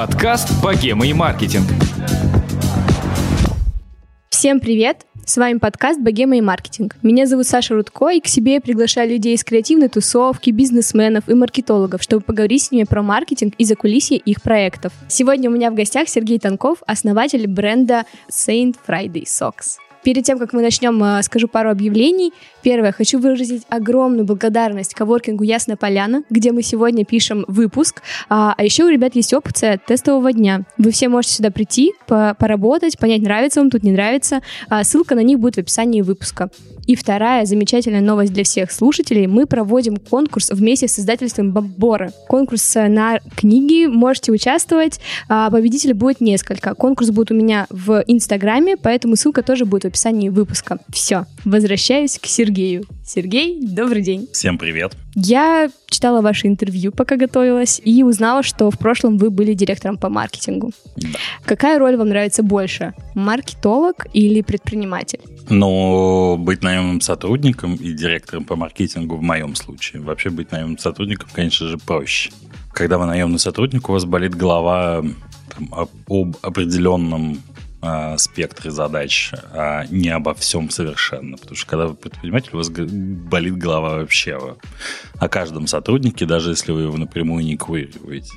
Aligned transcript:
Подкаст 0.00 0.48
«Богема 0.62 1.06
и 1.06 1.12
маркетинг». 1.12 1.66
Всем 4.30 4.58
привет! 4.58 5.04
С 5.26 5.36
вами 5.36 5.58
подкаст 5.58 6.00
«Богема 6.00 6.38
и 6.38 6.40
маркетинг». 6.40 6.96
Меня 7.02 7.26
зовут 7.26 7.46
Саша 7.46 7.74
Рудко, 7.74 8.08
и 8.08 8.20
к 8.20 8.26
себе 8.26 8.54
я 8.54 8.60
приглашаю 8.62 9.10
людей 9.10 9.34
из 9.34 9.44
креативной 9.44 9.90
тусовки, 9.90 10.48
бизнесменов 10.48 11.28
и 11.28 11.34
маркетологов, 11.34 12.02
чтобы 12.02 12.22
поговорить 12.22 12.62
с 12.62 12.70
ними 12.70 12.84
про 12.84 13.02
маркетинг 13.02 13.52
и 13.58 13.66
закулисье 13.66 14.16
их 14.16 14.40
проектов. 14.40 14.94
Сегодня 15.06 15.50
у 15.50 15.52
меня 15.52 15.70
в 15.70 15.74
гостях 15.74 16.08
Сергей 16.08 16.38
Танков, 16.38 16.78
основатель 16.86 17.46
бренда 17.46 18.06
Saint 18.30 18.76
Friday 18.88 19.24
Socks. 19.24 19.76
Перед 20.02 20.24
тем, 20.24 20.38
как 20.38 20.52
мы 20.52 20.62
начнем, 20.62 21.02
э, 21.02 21.22
скажу 21.22 21.48
пару 21.48 21.70
объявлений. 21.70 22.32
Первое, 22.62 22.92
хочу 22.92 23.18
выразить 23.18 23.64
огромную 23.68 24.24
благодарность 24.24 24.94
коворкингу 24.94 25.44
«Ясная 25.44 25.76
поляна», 25.76 26.22
где 26.30 26.52
мы 26.52 26.62
сегодня 26.62 27.04
пишем 27.04 27.44
выпуск. 27.48 28.02
А, 28.28 28.54
а 28.56 28.64
еще 28.64 28.84
у 28.84 28.88
ребят 28.88 29.14
есть 29.14 29.34
опция 29.34 29.78
тестового 29.78 30.32
дня. 30.32 30.62
Вы 30.78 30.90
все 30.90 31.08
можете 31.08 31.34
сюда 31.34 31.50
прийти, 31.50 31.92
по 32.06 32.34
поработать, 32.38 32.98
понять, 32.98 33.22
нравится 33.22 33.60
вам, 33.60 33.70
тут 33.70 33.82
не 33.82 33.92
нравится. 33.92 34.40
А, 34.68 34.84
ссылка 34.84 35.14
на 35.14 35.22
них 35.22 35.38
будет 35.38 35.56
в 35.56 35.58
описании 35.58 36.00
выпуска. 36.00 36.50
И 36.90 36.96
вторая 36.96 37.44
замечательная 37.46 38.00
новость 38.00 38.32
для 38.32 38.42
всех 38.42 38.72
слушателей. 38.72 39.28
Мы 39.28 39.46
проводим 39.46 39.96
конкурс 39.96 40.50
вместе 40.50 40.88
с 40.88 40.98
издательством 40.98 41.52
Боббора. 41.52 42.10
Конкурс 42.26 42.74
э, 42.74 42.88
на 42.88 43.20
книги. 43.36 43.86
Можете 43.86 44.32
участвовать. 44.32 44.98
А, 45.28 45.52
победителей 45.52 45.92
будет 45.92 46.20
несколько. 46.20 46.74
Конкурс 46.74 47.10
будет 47.10 47.30
у 47.30 47.34
меня 47.36 47.68
в 47.70 48.02
Инстаграме, 48.08 48.76
поэтому 48.76 49.14
ссылка 49.14 49.44
тоже 49.44 49.66
будет 49.66 49.84
в 49.84 49.86
описании 49.86 50.30
выпуска. 50.30 50.78
Все, 50.92 51.26
возвращаюсь 51.44 52.18
к 52.18 52.26
Сергею. 52.26 52.82
Сергей, 53.06 53.60
добрый 53.62 54.02
день. 54.02 54.28
Всем 54.32 54.58
привет. 54.58 54.96
Я 55.14 55.70
читала 55.88 56.20
ваше 56.20 56.46
интервью, 56.46 56.92
пока 56.92 57.16
готовилась, 57.16 57.80
и 57.84 58.02
узнала, 58.04 58.42
что 58.42 58.70
в 58.70 58.78
прошлом 58.78 59.18
вы 59.18 59.30
были 59.30 59.54
директором 59.54 59.98
по 59.98 60.08
маркетингу. 60.08 60.72
Да. 60.96 61.08
Какая 61.44 61.78
роль 61.78 61.96
вам 61.96 62.08
нравится 62.08 62.42
больше? 62.42 62.94
Маркетолог 63.14 64.06
или 64.12 64.40
предприниматель? 64.42 65.20
Ну, 65.48 66.36
быть 66.38 66.62
наемным 66.62 67.00
сотрудником 67.00 67.74
и 67.74 67.92
директором 67.92 68.44
по 68.44 68.56
маркетингу 68.56 69.16
в 69.16 69.22
моем 69.22 69.56
случае. 69.56 70.02
Вообще 70.02 70.30
быть 70.30 70.52
наемным 70.52 70.78
сотрудником, 70.78 71.28
конечно 71.32 71.66
же, 71.66 71.78
проще. 71.78 72.30
Когда 72.72 72.98
вы 72.98 73.06
наемный 73.06 73.40
сотрудник, 73.40 73.88
у 73.88 73.92
вас 73.92 74.04
болит 74.04 74.34
голова 74.36 75.02
там, 75.48 75.88
об 76.08 76.36
определенном 76.42 77.40
э, 77.82 78.18
спектре 78.18 78.70
задач, 78.70 79.32
а 79.52 79.84
не 79.86 80.08
обо 80.08 80.34
всем 80.34 80.70
совершенно. 80.70 81.36
Потому 81.36 81.56
что 81.56 81.66
когда 81.66 81.86
вы 81.86 81.94
предприниматель, 81.94 82.50
у 82.52 82.58
вас 82.58 82.70
болит 82.70 83.56
голова 83.56 83.96
вообще 83.96 84.56
о 85.18 85.28
каждом 85.28 85.66
сотруднике, 85.66 86.26
даже 86.26 86.50
если 86.50 86.72
вы 86.72 86.82
его 86.82 86.96
напрямую 86.96 87.44
не 87.44 87.56
курируете. 87.56 88.32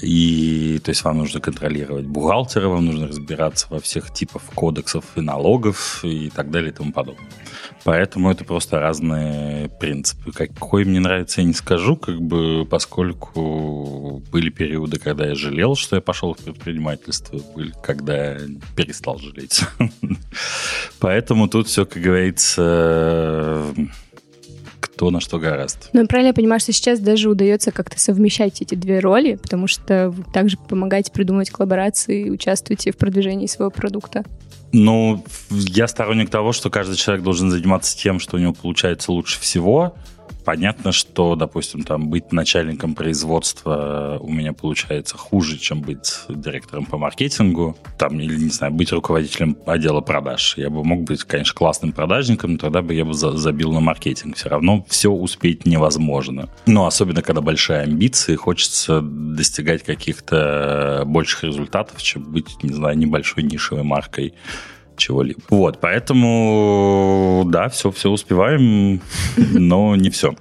И, 0.00 0.80
то 0.82 0.90
есть, 0.90 1.04
вам 1.04 1.18
нужно 1.18 1.40
контролировать 1.40 2.06
бухгалтера, 2.06 2.68
вам 2.68 2.86
нужно 2.86 3.08
разбираться 3.08 3.66
во 3.68 3.78
всех 3.78 4.12
типах 4.12 4.42
кодексов 4.54 5.04
и 5.16 5.20
налогов 5.20 6.02
и 6.02 6.30
так 6.30 6.50
далее 6.50 6.70
и 6.70 6.74
тому 6.74 6.92
подобное. 6.92 7.28
Поэтому 7.84 8.30
это 8.30 8.44
просто 8.44 8.78
разные 8.78 9.68
принципы. 9.68 10.32
Какой 10.32 10.84
мне 10.84 11.00
нравится, 11.00 11.40
я 11.40 11.46
не 11.46 11.52
скажу, 11.52 11.96
как 11.96 12.20
бы, 12.20 12.64
поскольку 12.64 14.22
были 14.30 14.50
периоды, 14.50 14.98
когда 14.98 15.26
я 15.26 15.34
жалел, 15.34 15.74
что 15.74 15.96
я 15.96 16.02
пошел 16.02 16.34
в 16.34 16.38
предпринимательство, 16.38 17.38
были, 17.54 17.72
когда 17.82 18.32
я 18.32 18.38
перестал 18.76 19.18
жалеть. 19.18 19.62
Поэтому 21.00 21.48
тут 21.48 21.66
все, 21.66 21.84
как 21.84 22.00
говорится, 22.00 23.64
кто 25.02 25.10
на 25.10 25.20
что 25.20 25.40
гораст. 25.40 25.88
Ну, 25.92 26.06
правильно 26.06 26.28
я 26.28 26.32
понимаю, 26.32 26.60
что 26.60 26.72
сейчас 26.72 27.00
даже 27.00 27.28
удается 27.28 27.72
как-то 27.72 27.98
совмещать 27.98 28.62
эти 28.62 28.76
две 28.76 29.00
роли, 29.00 29.34
потому 29.34 29.66
что 29.66 30.10
вы 30.10 30.22
также 30.32 30.56
помогаете 30.56 31.10
придумывать 31.10 31.50
коллаборации 31.50 32.30
участвуете 32.30 32.92
в 32.92 32.96
продвижении 32.96 33.48
своего 33.48 33.72
продукта. 33.72 34.22
Ну, 34.70 35.24
я 35.50 35.88
сторонник 35.88 36.30
того, 36.30 36.52
что 36.52 36.70
каждый 36.70 36.94
человек 36.94 37.24
должен 37.24 37.50
заниматься 37.50 37.98
тем, 37.98 38.20
что 38.20 38.36
у 38.36 38.38
него 38.38 38.52
получается 38.52 39.10
лучше 39.10 39.40
всего, 39.40 39.96
понятно, 40.44 40.92
что, 40.92 41.34
допустим, 41.34 41.82
там 41.82 42.08
быть 42.08 42.32
начальником 42.32 42.94
производства 42.94 44.18
у 44.20 44.30
меня 44.30 44.52
получается 44.52 45.16
хуже, 45.16 45.58
чем 45.58 45.82
быть 45.82 46.20
директором 46.28 46.86
по 46.86 46.98
маркетингу, 46.98 47.76
там, 47.98 48.20
или, 48.20 48.36
не 48.36 48.50
знаю, 48.50 48.72
быть 48.72 48.92
руководителем 48.92 49.56
отдела 49.66 50.00
продаж. 50.00 50.56
Я 50.56 50.70
бы 50.70 50.84
мог 50.84 51.02
быть, 51.02 51.24
конечно, 51.24 51.54
классным 51.54 51.92
продажником, 51.92 52.52
но 52.52 52.58
тогда 52.58 52.82
бы 52.82 52.94
я 52.94 53.04
бы 53.04 53.14
забил 53.14 53.72
на 53.72 53.80
маркетинг. 53.80 54.36
Все 54.36 54.48
равно 54.48 54.84
все 54.88 55.10
успеть 55.10 55.66
невозможно. 55.66 56.48
Но 56.66 56.86
особенно, 56.86 57.22
когда 57.22 57.40
большие 57.40 57.80
амбиции, 57.80 58.36
хочется 58.36 59.00
достигать 59.00 59.82
каких-то 59.82 61.04
больших 61.06 61.44
результатов, 61.44 62.02
чем 62.02 62.22
быть, 62.24 62.62
не 62.62 62.72
знаю, 62.72 62.98
небольшой 62.98 63.42
нишевой 63.44 63.82
маркой 63.82 64.34
чего-либо. 64.96 65.40
Вот, 65.50 65.78
поэтому, 65.80 67.44
да, 67.46 67.68
все, 67.68 67.90
все 67.90 68.10
успеваем, 68.10 69.00
но 69.36 69.96
не 69.96 70.10
все. 70.10 70.34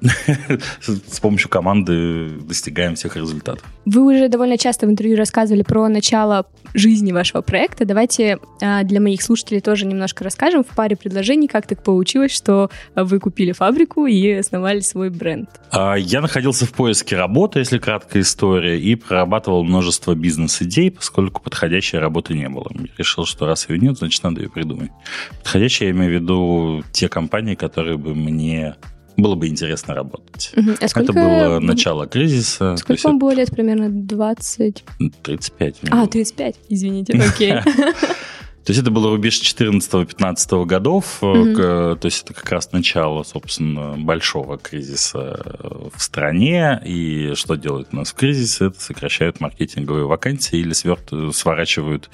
С 0.81 1.19
помощью 1.19 1.49
команды 1.49 2.29
достигаем 2.47 2.95
всех 2.95 3.15
результатов. 3.15 3.63
Вы 3.85 4.15
уже 4.15 4.27
довольно 4.27 4.57
часто 4.57 4.87
в 4.87 4.89
интервью 4.89 5.17
рассказывали 5.17 5.63
про 5.63 5.87
начало 5.87 6.45
жизни 6.73 7.11
вашего 7.11 7.41
проекта. 7.41 7.85
Давайте 7.85 8.39
а, 8.61 8.83
для 8.83 9.01
моих 9.01 9.21
слушателей 9.21 9.61
тоже 9.61 9.85
немножко 9.85 10.23
расскажем 10.23 10.63
в 10.63 10.75
паре 10.75 10.95
предложений, 10.95 11.47
как 11.47 11.67
так 11.67 11.83
получилось, 11.83 12.31
что 12.31 12.69
вы 12.95 13.19
купили 13.19 13.51
фабрику 13.51 14.05
и 14.05 14.31
основали 14.31 14.79
свой 14.79 15.09
бренд. 15.09 15.49
А, 15.71 15.95
я 15.95 16.21
находился 16.21 16.65
в 16.65 16.73
поиске 16.73 17.15
работы, 17.15 17.59
если 17.59 17.77
краткая 17.77 18.21
история, 18.21 18.79
и 18.79 18.95
прорабатывал 18.95 19.63
множество 19.63 20.15
бизнес-идей, 20.15 20.91
поскольку 20.91 21.41
подходящей 21.41 21.99
работы 21.99 22.33
не 22.33 22.49
было. 22.49 22.67
Я 22.73 22.87
решил, 22.97 23.25
что 23.25 23.45
раз 23.45 23.67
ее 23.69 23.79
нет, 23.79 23.97
значит, 23.97 24.23
надо 24.23 24.40
ее 24.41 24.49
придумать. 24.49 24.91
Подходящие, 25.43 25.89
я 25.89 25.95
имею 25.95 26.11
в 26.11 26.21
виду 26.21 26.83
те 26.91 27.09
компании, 27.09 27.55
которые 27.55 27.97
бы 27.97 28.15
мне 28.15 28.75
было 29.17 29.35
бы 29.35 29.47
интересно 29.47 29.93
работать. 29.93 30.51
Угу. 30.55 30.71
А 30.79 30.87
сколько... 30.87 31.11
Это 31.11 31.13
было 31.13 31.59
начало 31.59 32.07
кризиса. 32.07 32.75
Сколько 32.77 33.07
вам 33.07 33.19
было 33.19 33.31
лет? 33.31 33.51
Примерно 33.51 33.89
20? 33.89 34.83
35. 35.23 35.75
А, 35.91 36.07
35, 36.07 36.55
извините, 36.69 37.13
окей. 37.13 37.55
То 38.63 38.71
есть 38.73 38.81
это 38.81 38.91
был 38.91 39.09
рубеж 39.09 39.41
14-15 39.41 40.65
годов, 40.65 41.17
mm-hmm. 41.21 41.95
то 41.95 42.05
есть 42.05 42.23
это 42.23 42.35
как 42.35 42.51
раз 42.51 42.71
начало, 42.71 43.23
собственно, 43.23 43.95
большого 43.97 44.59
кризиса 44.59 45.89
в 45.95 45.99
стране. 45.99 46.79
И 46.85 47.31
что 47.33 47.55
делают 47.55 47.87
у 47.91 47.95
нас 47.95 48.11
в 48.11 48.13
кризисе? 48.13 48.67
Это 48.67 48.79
сокращают 48.79 49.39
маркетинговые 49.39 50.05
вакансии 50.05 50.59
или 50.59 50.73
сверт, 50.73 51.11
сворачивают 51.33 52.11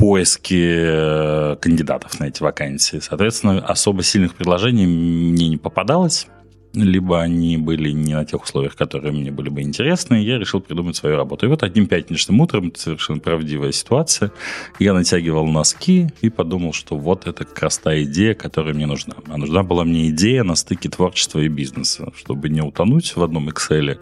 поиске 0.00 0.76
э, 0.78 1.56
кандидатов 1.60 2.18
на 2.20 2.24
эти 2.24 2.42
вакансии. 2.42 3.00
Соответственно, 3.00 3.60
особо 3.60 4.02
сильных 4.02 4.34
предложений 4.34 4.86
мне 4.86 5.48
не 5.50 5.58
попадалось 5.58 6.26
либо 6.72 7.20
они 7.20 7.56
были 7.56 7.90
не 7.90 8.14
на 8.14 8.24
тех 8.24 8.42
условиях, 8.42 8.76
которые 8.76 9.12
мне 9.12 9.30
были 9.30 9.48
бы 9.48 9.62
интересны, 9.62 10.22
и 10.22 10.26
я 10.26 10.38
решил 10.38 10.60
придумать 10.60 10.96
свою 10.96 11.16
работу. 11.16 11.46
И 11.46 11.48
вот 11.48 11.62
одним 11.62 11.86
пятничным 11.86 12.40
утром, 12.40 12.68
это 12.68 12.80
совершенно 12.80 13.18
правдивая 13.18 13.72
ситуация, 13.72 14.30
я 14.78 14.94
натягивал 14.94 15.46
носки 15.46 16.08
и 16.20 16.30
подумал, 16.30 16.72
что 16.72 16.96
вот 16.96 17.26
это 17.26 17.44
как 17.44 17.58
раз 17.60 17.78
та 17.78 18.00
идея, 18.02 18.34
которая 18.34 18.74
мне 18.74 18.86
нужна. 18.86 19.14
А 19.28 19.36
нужна 19.36 19.62
была 19.62 19.84
мне 19.84 20.10
идея 20.10 20.44
на 20.44 20.54
стыке 20.54 20.88
творчества 20.88 21.40
и 21.40 21.48
бизнеса, 21.48 22.12
чтобы 22.16 22.48
не 22.48 22.60
утонуть 22.60 23.16
в 23.16 23.22
одном 23.22 23.48
Excel 23.48 23.98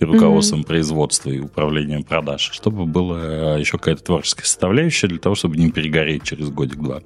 и 0.00 0.04
руководством 0.04 0.60
mm-hmm. 0.60 0.66
производства 0.66 1.30
и 1.30 1.38
управлением 1.38 2.02
продаж, 2.02 2.50
чтобы 2.52 2.86
была 2.86 3.56
еще 3.56 3.78
какая-то 3.78 4.02
творческая 4.02 4.44
составляющая 4.44 5.08
для 5.08 5.18
того, 5.18 5.34
чтобы 5.34 5.56
не 5.56 5.70
перегореть 5.70 6.24
через 6.24 6.50
годик-два. 6.50 7.02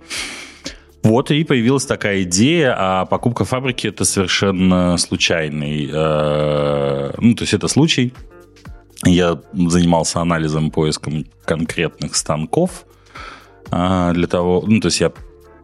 Вот 1.02 1.30
и 1.30 1.44
появилась 1.44 1.86
такая 1.86 2.22
идея, 2.22 2.74
а 2.76 3.06
покупка 3.06 3.44
фабрики 3.44 3.86
это 3.86 4.04
совершенно 4.04 4.96
случайный, 4.98 5.88
э, 5.90 7.12
ну 7.18 7.34
то 7.34 7.42
есть 7.42 7.54
это 7.54 7.68
случай. 7.68 8.12
Я 9.04 9.40
занимался 9.54 10.20
анализом, 10.20 10.70
поиском 10.70 11.24
конкретных 11.44 12.16
станков 12.16 12.84
э, 13.70 14.10
для 14.12 14.26
того, 14.26 14.64
ну 14.66 14.80
то 14.80 14.88
есть 14.88 15.00
я 15.00 15.12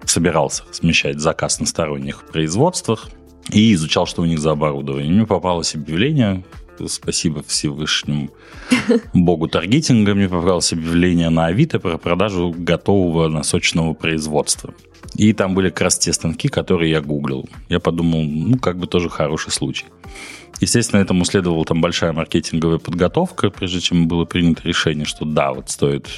собирался 0.04 0.62
смещать 0.70 1.18
заказ 1.18 1.58
на 1.58 1.66
сторонних 1.66 2.24
производствах 2.26 3.08
и 3.50 3.74
изучал, 3.74 4.06
что 4.06 4.22
у 4.22 4.26
них 4.26 4.38
за 4.38 4.52
оборудование. 4.52 5.12
Мне 5.12 5.26
попалось 5.26 5.74
объявление 5.74 6.44
спасибо 6.88 7.42
Всевышнему 7.46 8.30
богу 9.12 9.48
таргетинга, 9.48 10.14
мне 10.14 10.28
попалось 10.28 10.72
объявление 10.72 11.30
на 11.30 11.46
Авито 11.46 11.78
про 11.78 11.98
продажу 11.98 12.54
готового 12.56 13.28
носочного 13.28 13.94
производства. 13.94 14.74
И 15.16 15.32
там 15.32 15.54
были 15.54 15.68
как 15.68 15.82
раз 15.82 15.98
те 15.98 16.12
станки, 16.12 16.48
которые 16.48 16.90
я 16.90 17.00
гуглил. 17.00 17.48
Я 17.68 17.78
подумал, 17.78 18.22
ну, 18.22 18.58
как 18.58 18.78
бы 18.78 18.86
тоже 18.86 19.08
хороший 19.08 19.52
случай. 19.52 19.86
Естественно, 20.60 21.00
этому 21.00 21.24
следовала 21.24 21.64
там 21.64 21.80
большая 21.80 22.12
маркетинговая 22.12 22.78
подготовка, 22.78 23.50
прежде 23.50 23.80
чем 23.80 24.08
было 24.08 24.24
принято 24.24 24.62
решение, 24.64 25.04
что 25.04 25.24
да, 25.24 25.52
вот 25.52 25.70
стоит 25.70 26.08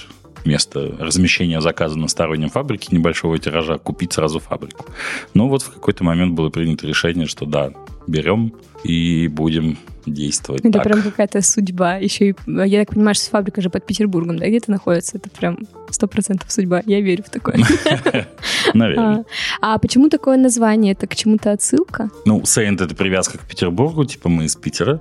вместо 0.44 0.94
размещения 0.98 1.60
заказа 1.60 1.98
на 1.98 2.08
стороннем 2.08 2.48
фабрике 2.48 2.94
небольшого 2.94 3.38
тиража 3.38 3.78
купить 3.78 4.12
сразу 4.12 4.38
фабрику. 4.38 4.86
Но 5.34 5.48
вот 5.48 5.62
в 5.62 5.72
какой-то 5.72 6.04
момент 6.04 6.34
было 6.34 6.50
принято 6.50 6.86
решение, 6.86 7.26
что 7.26 7.46
да, 7.46 7.72
берем 8.06 8.52
и 8.84 9.28
будем 9.28 9.76
действовать 10.06 10.64
Это 10.64 10.72
так. 10.72 10.84
прям 10.84 11.02
какая-то 11.02 11.42
судьба. 11.42 11.96
Еще 11.96 12.30
и, 12.30 12.34
я 12.46 12.80
так 12.84 12.94
понимаю, 12.94 13.14
что 13.14 13.30
фабрика 13.30 13.60
же 13.60 13.70
под 13.70 13.86
Петербургом, 13.86 14.38
да, 14.38 14.46
где-то 14.46 14.70
находится. 14.70 15.18
Это 15.18 15.30
прям 15.30 15.58
сто 15.90 16.06
процентов 16.06 16.50
судьба. 16.50 16.82
Я 16.86 17.00
верю 17.00 17.24
в 17.26 17.30
такое. 17.30 17.56
Наверное. 18.74 19.24
А, 19.60 19.74
а 19.74 19.78
почему 19.78 20.08
такое 20.08 20.36
название? 20.36 20.92
Это 20.92 21.06
к 21.06 21.14
чему-то 21.14 21.52
отсылка? 21.52 22.10
Ну, 22.24 22.44
Saint 22.44 22.80
это 22.80 22.94
привязка 22.94 23.38
к 23.38 23.42
Петербургу, 23.42 24.04
типа 24.04 24.28
мы 24.28 24.44
из 24.44 24.56
Питера, 24.56 25.00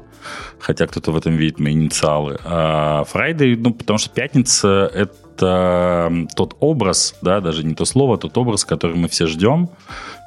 хотя 0.60 0.88
кто-то 0.88 1.12
в 1.12 1.18
этом 1.18 1.36
видит 1.36 1.60
мои 1.60 1.74
инициалы. 1.74 2.38
А 2.44 3.04
Friday, 3.06 3.56
ну, 3.56 3.74
потому 3.74 4.00
что 4.00 4.10
пятница 4.10 4.92
это 4.94 6.26
тот 6.36 6.56
образ, 6.60 7.16
да, 7.22 7.42
даже 7.42 7.66
не 7.66 7.76
то 7.76 7.86
слово, 7.86 8.16
а 8.16 8.18
тот 8.18 8.38
образ, 8.38 8.64
который 8.66 8.96
мы 8.96 9.08
все 9.08 9.28
ждем. 9.28 9.70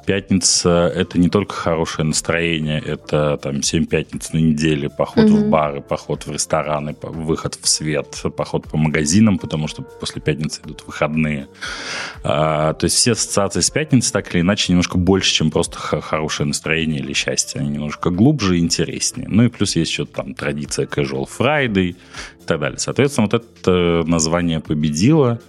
Пятница– 0.09 0.91
это 0.95 1.19
не 1.19 1.29
только 1.29 1.53
хорошее 1.53 2.07
настроение, 2.07 2.81
это 2.83 3.37
там 3.37 3.61
7 3.61 3.85
пятниц 3.85 4.33
на 4.33 4.39
неделе, 4.39 4.89
поход 4.89 5.25
Мгм. 5.25 5.35
в 5.35 5.49
бары, 5.49 5.81
поход 5.81 6.25
в 6.25 6.31
рестораны, 6.31 6.95
выход 7.03 7.59
в 7.61 7.67
свет, 7.69 8.19
поход 8.35 8.67
по 8.67 8.75
магазинам, 8.75 9.37
потому 9.37 9.67
что 9.67 9.83
после 9.83 10.19
пятницы 10.19 10.61
идут 10.65 10.83
выходные. 10.87 11.47
А, 12.23 12.73
то 12.73 12.85
есть 12.85 12.95
все 12.95 13.11
ассоциации 13.11 13.59
с 13.59 13.69
пятницей 13.69 14.11
так 14.11 14.33
или 14.33 14.41
иначе 14.41 14.73
немножко 14.73 14.97
больше, 14.97 15.31
чем 15.31 15.51
просто 15.51 15.77
хорошее 15.77 16.47
настроение 16.47 17.01
или 17.01 17.13
счастье. 17.13 17.61
Они 17.61 17.69
немножко 17.69 18.09
глубже 18.09 18.57
и 18.57 18.61
интереснее. 18.61 19.27
Ну 19.29 19.43
и 19.43 19.49
плюс 19.49 19.75
есть 19.75 19.91
еще 19.91 20.05
там 20.05 20.33
традиция 20.33 20.87
Casual 20.87 21.29
Friday 21.29 21.89
и 21.89 22.45
так 22.47 22.59
далее. 22.59 22.79
Соответственно, 22.79 23.27
вот 23.31 23.35
это 23.35 24.03
название 24.07 24.59
победило, 24.59 25.39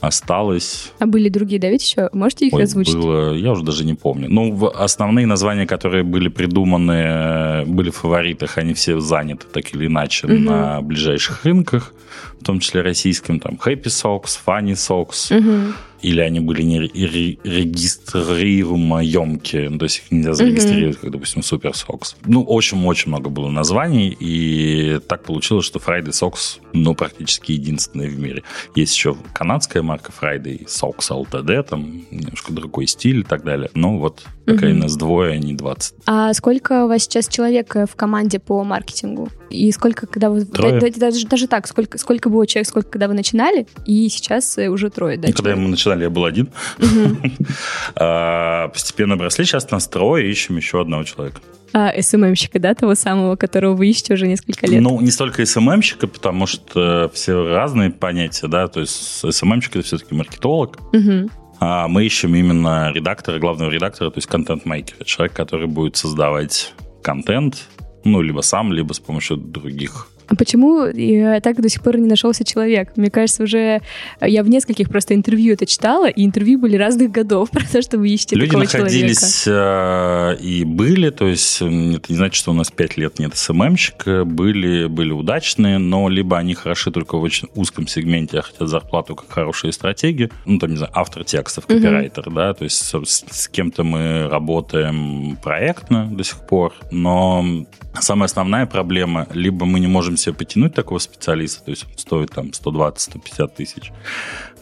осталось. 0.00 0.92
А 0.98 1.06
были 1.06 1.28
другие, 1.28 1.60
да, 1.60 1.68
ведь 1.68 1.82
еще? 1.82 2.08
Можете 2.12 2.46
их 2.46 2.52
Ой, 2.52 2.62
озвучить? 2.64 2.94
было, 2.94 3.32
я 3.34 3.52
уже 3.52 3.62
даже 3.62 3.84
не 3.84 3.94
помню. 3.94 4.28
Ну, 4.30 4.66
основные 4.66 5.26
названия, 5.26 5.66
которые 5.66 6.02
были 6.04 6.28
придуманы, 6.28 6.92
э, 6.92 7.64
были 7.66 7.90
в 7.90 7.96
фаворитах, 7.96 8.58
они 8.58 8.74
все 8.74 9.00
заняты 9.00 9.46
так 9.52 9.74
или 9.74 9.86
иначе 9.86 10.26
Мгм. 10.26 10.44
на 10.44 10.80
ближайших 10.82 11.44
рынках, 11.44 11.92
в 12.40 12.44
том 12.44 12.60
числе 12.60 12.82
российским, 12.82 13.40
там, 13.40 13.54
Happy 13.64 13.84
Socks, 13.84 14.38
Funny 14.46 14.72
Socks, 14.74 15.34
Мгм. 15.38 15.74
Или 16.06 16.20
они 16.20 16.40
были 16.40 16.62
не 16.62 16.80
ре- 16.80 17.38
регистрируемые, 17.42 19.70
ну, 19.70 19.78
то 19.78 19.84
есть 19.84 19.98
их 20.04 20.12
нельзя 20.12 20.34
зарегистрировать, 20.34 20.98
как, 20.98 21.10
допустим, 21.10 21.42
Super 21.42 21.72
Socks. 21.72 22.14
Ну, 22.24 22.42
очень-очень 22.42 23.08
много 23.08 23.30
было 23.30 23.48
названий, 23.50 24.16
и 24.18 24.98
так 25.08 25.24
получилось, 25.24 25.64
что 25.66 25.78
Friday 25.78 26.10
Socks, 26.10 26.58
ну, 26.72 26.94
практически 26.94 27.52
единственный 27.52 28.08
в 28.08 28.18
мире. 28.18 28.42
Есть 28.74 28.94
еще 28.94 29.16
канадская 29.32 29.82
марка 29.82 30.12
Friday 30.18 30.66
Socks 30.66 31.10
LTD, 31.10 31.62
там 31.64 32.02
немножко 32.10 32.52
другой 32.52 32.86
стиль 32.86 33.20
и 33.20 33.24
так 33.24 33.44
далее. 33.44 33.70
Ну, 33.74 33.98
вот 33.98 34.24
пока 34.46 34.66
Мгм. 34.66 34.78
нас 34.80 34.96
двое, 34.96 35.32
а 35.32 35.36
не 35.38 35.54
20. 35.54 35.94
А 36.06 36.32
сколько 36.34 36.84
у 36.84 36.88
вас 36.88 37.02
сейчас 37.02 37.28
человек 37.28 37.74
э, 37.74 37.86
в 37.86 37.96
команде 37.96 38.38
по 38.38 38.62
маркетингу? 38.62 39.28
И 39.50 39.70
сколько, 39.72 40.06
когда 40.06 40.30
вы... 40.30 40.44
Трое. 40.44 40.80
да- 40.80 40.88
да- 40.90 40.98
даже, 41.10 41.26
даже 41.26 41.46
так, 41.48 41.66
сколько, 41.66 41.98
сколько 41.98 42.28
было 42.28 42.46
человек, 42.46 42.68
сколько, 42.68 42.90
когда 42.90 43.08
вы 43.08 43.14
начинали, 43.14 43.66
и 43.86 44.08
сейчас 44.08 44.56
э, 44.58 44.68
уже 44.68 44.90
трое, 44.90 45.16
да? 45.16 45.28
И 45.28 45.32
когда 45.32 45.50
человек? 45.50 45.64
мы 45.64 45.70
начинали, 45.70 45.95
я 46.02 46.10
был 46.10 46.24
один. 46.24 46.48
А, 47.94 48.68
Постепенно 48.68 49.16
росли, 49.16 49.44
сейчас 49.44 49.70
нас 49.70 49.88
трое, 49.88 50.30
ищем 50.30 50.56
еще 50.56 50.80
одного 50.80 51.04
человека. 51.04 51.40
А, 51.72 51.92
СММщика, 52.00 52.58
да, 52.58 52.74
того 52.74 52.94
самого, 52.94 53.36
которого 53.36 53.74
вы 53.74 53.88
ищете 53.88 54.14
уже 54.14 54.26
несколько 54.26 54.66
лет? 54.66 54.80
Ну, 54.80 55.00
не 55.00 55.10
столько 55.10 55.44
СММщика, 55.44 56.06
потому 56.06 56.46
что 56.46 57.10
все 57.14 57.46
разные 57.48 57.90
понятия, 57.90 58.48
да, 58.48 58.68
то 58.68 58.80
есть 58.80 59.24
СММщик 59.30 59.76
это 59.76 59.84
все-таки 59.84 60.14
маркетолог, 60.14 60.78
а 61.58 61.88
мы 61.88 62.04
ищем 62.04 62.34
именно 62.34 62.92
редактора, 62.92 63.38
главного 63.38 63.70
редактора, 63.70 64.10
то 64.10 64.18
есть 64.18 64.28
контент-мейкера, 64.28 65.04
человек, 65.04 65.34
который 65.34 65.66
будет 65.66 65.96
создавать 65.96 66.74
контент, 67.02 67.68
ну, 68.04 68.20
либо 68.20 68.40
сам, 68.42 68.72
либо 68.72 68.92
с 68.92 69.00
помощью 69.00 69.36
других 69.36 70.08
почему 70.34 70.82
э, 70.82 71.40
так 71.40 71.60
до 71.60 71.68
сих 71.68 71.82
пор 71.82 71.98
не 71.98 72.08
нашелся 72.08 72.44
человек? 72.44 72.92
Мне 72.96 73.10
кажется, 73.10 73.44
уже 73.44 73.80
э, 74.20 74.28
я 74.28 74.42
в 74.42 74.48
нескольких 74.48 74.88
просто 74.88 75.14
интервью 75.14 75.54
это 75.54 75.66
читала, 75.66 76.08
и 76.08 76.24
интервью 76.24 76.58
были 76.58 76.76
разных 76.76 77.10
годов 77.10 77.50
про 77.52 77.64
то, 77.64 77.82
что 77.82 77.98
вы 77.98 78.08
ищете 78.08 78.36
Люди 78.36 78.48
такого 78.48 78.66
человека. 78.66 78.92
находились 78.92 79.44
э, 79.46 80.36
и 80.40 80.64
были, 80.64 81.10
то 81.10 81.26
есть 81.26 81.56
это 81.62 82.12
не 82.12 82.16
значит, 82.16 82.34
что 82.34 82.50
у 82.50 82.54
нас 82.54 82.70
5 82.70 82.96
лет 82.96 83.18
нет 83.18 83.36
СММщика, 83.36 84.24
были, 84.24 84.86
были 84.86 85.12
удачные, 85.12 85.78
но 85.78 86.08
либо 86.08 86.38
они 86.38 86.54
хороши 86.54 86.90
только 86.90 87.16
в 87.16 87.22
очень 87.22 87.48
узком 87.54 87.86
сегменте, 87.86 88.38
а 88.38 88.42
хотят 88.42 88.68
зарплату 88.68 89.14
как 89.14 89.30
хорошие 89.30 89.72
стратегии, 89.72 90.30
ну, 90.44 90.58
там, 90.58 90.70
не 90.70 90.76
знаю, 90.76 90.92
автор 90.94 91.24
текстов, 91.24 91.66
копирайтер, 91.66 92.30
да, 92.30 92.54
то 92.54 92.64
есть 92.64 92.76
с, 92.76 92.94
с 93.04 93.48
кем-то 93.48 93.84
мы 93.84 94.28
работаем 94.28 95.36
проектно 95.42 96.06
до 96.06 96.24
сих 96.24 96.38
пор, 96.46 96.74
но 96.90 97.44
самая 98.00 98.26
основная 98.26 98.66
проблема, 98.66 99.26
либо 99.32 99.66
мы 99.66 99.80
не 99.80 99.86
можем 99.86 100.15
себе 100.16 100.34
потянуть 100.34 100.74
такого 100.74 100.98
специалиста, 100.98 101.64
то 101.64 101.70
есть 101.70 101.84
он 101.84 101.96
стоит 101.98 102.30
там 102.30 102.46
120-150 102.46 103.50
тысяч, 103.56 103.92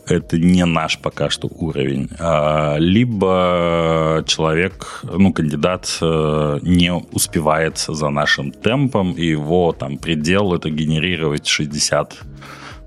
это 0.06 0.37
не 0.39 0.65
наш 0.67 0.99
пока 0.99 1.31
что 1.31 1.49
уровень. 1.49 2.11
А, 2.19 2.77
Либо 2.79 4.23
человек, 4.27 5.01
ну, 5.03 5.33
кандидат 5.33 5.99
э, 6.03 6.59
не 6.62 6.93
успевает 6.93 7.79
за 7.79 8.11
нашим 8.11 8.53
темпом, 8.53 9.12
и 9.12 9.25
его 9.27 9.73
там 9.73 9.97
предел 9.97 10.53
это 10.55 10.69
генерировать 10.71 11.47
60 11.47 12.19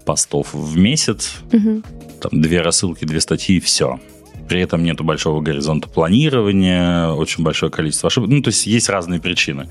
постов 0.06 0.54
в 0.54 0.78
месяц, 0.78 1.38
Мгм. 1.52 1.84
там 2.22 2.42
две 2.42 2.62
рассылки, 2.62 3.04
две 3.06 3.20
статьи 3.20 3.58
и 3.58 3.60
все. 3.60 4.00
При 4.48 4.62
этом 4.62 4.84
нету 4.84 5.04
большого 5.04 5.42
горизонта 5.42 5.90
планирования, 5.90 7.10
очень 7.10 7.44
большое 7.44 7.72
количество 7.72 8.08
ошибок. 8.08 8.30
Ну, 8.30 8.42
то 8.42 8.50
есть 8.50 8.66
есть 8.66 8.90
разные 8.90 9.20
причины. 9.20 9.70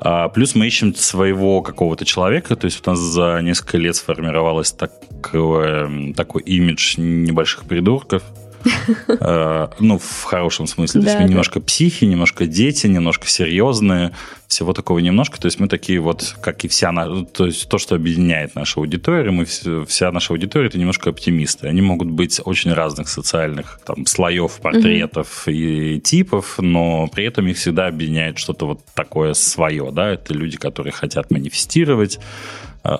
А, 0.00 0.28
плюс 0.28 0.54
мы 0.54 0.66
ищем 0.66 0.94
своего 0.94 1.62
какого-то 1.62 2.04
человека. 2.04 2.56
То 2.56 2.66
есть 2.66 2.86
у 2.86 2.90
нас 2.90 2.98
за 2.98 3.40
несколько 3.42 3.78
лет 3.78 3.96
сформировалось 3.96 4.72
такое, 4.72 6.12
такой 6.14 6.42
имидж 6.42 6.94
небольших 6.98 7.64
придурков. 7.64 8.22
Э, 9.20 9.68
Ну, 9.80 9.98
в 9.98 10.22
хорошем 10.24 10.66
смысле. 10.66 11.00
То 11.00 11.06
есть 11.06 11.16
мы 11.18 11.28
немножко 11.30 11.60
психи, 11.60 12.04
немножко 12.04 12.46
дети, 12.46 12.86
немножко 12.86 13.26
серьезные. 13.28 14.12
Всего 14.48 14.72
такого 14.74 14.98
немножко. 14.98 15.40
То 15.40 15.46
есть 15.46 15.58
мы 15.60 15.66
такие 15.68 15.98
вот, 15.98 16.36
как 16.42 16.64
и 16.64 16.68
вся... 16.68 16.92
на- 16.92 17.24
То 17.24 17.46
есть 17.46 17.68
то, 17.68 17.78
что 17.78 17.94
объединяет 17.94 18.54
нашу 18.54 18.80
аудиторию, 18.80 19.32
мы 19.32 19.44
вс- 19.44 19.86
вся 19.86 20.12
наша 20.12 20.34
аудитория 20.34 20.66
это 20.66 20.78
немножко 20.78 21.08
оптимисты. 21.10 21.68
Они 21.68 21.80
могут 21.80 22.08
быть 22.10 22.40
очень 22.44 22.72
разных 22.72 23.08
социальных 23.08 23.80
там, 23.86 24.04
слоев, 24.06 24.60
портретов 24.60 25.44
и 25.48 26.00
типов, 26.00 26.56
но 26.58 27.06
при 27.08 27.24
этом 27.24 27.46
их 27.48 27.56
всегда 27.56 27.86
объединяет 27.86 28.38
что-то 28.38 28.66
вот 28.66 28.80
такое 28.94 29.32
свое. 29.34 29.90
Да? 29.90 30.10
Это 30.10 30.34
люди, 30.34 30.58
которые 30.58 30.92
хотят 30.92 31.30
манифестировать, 31.30 32.18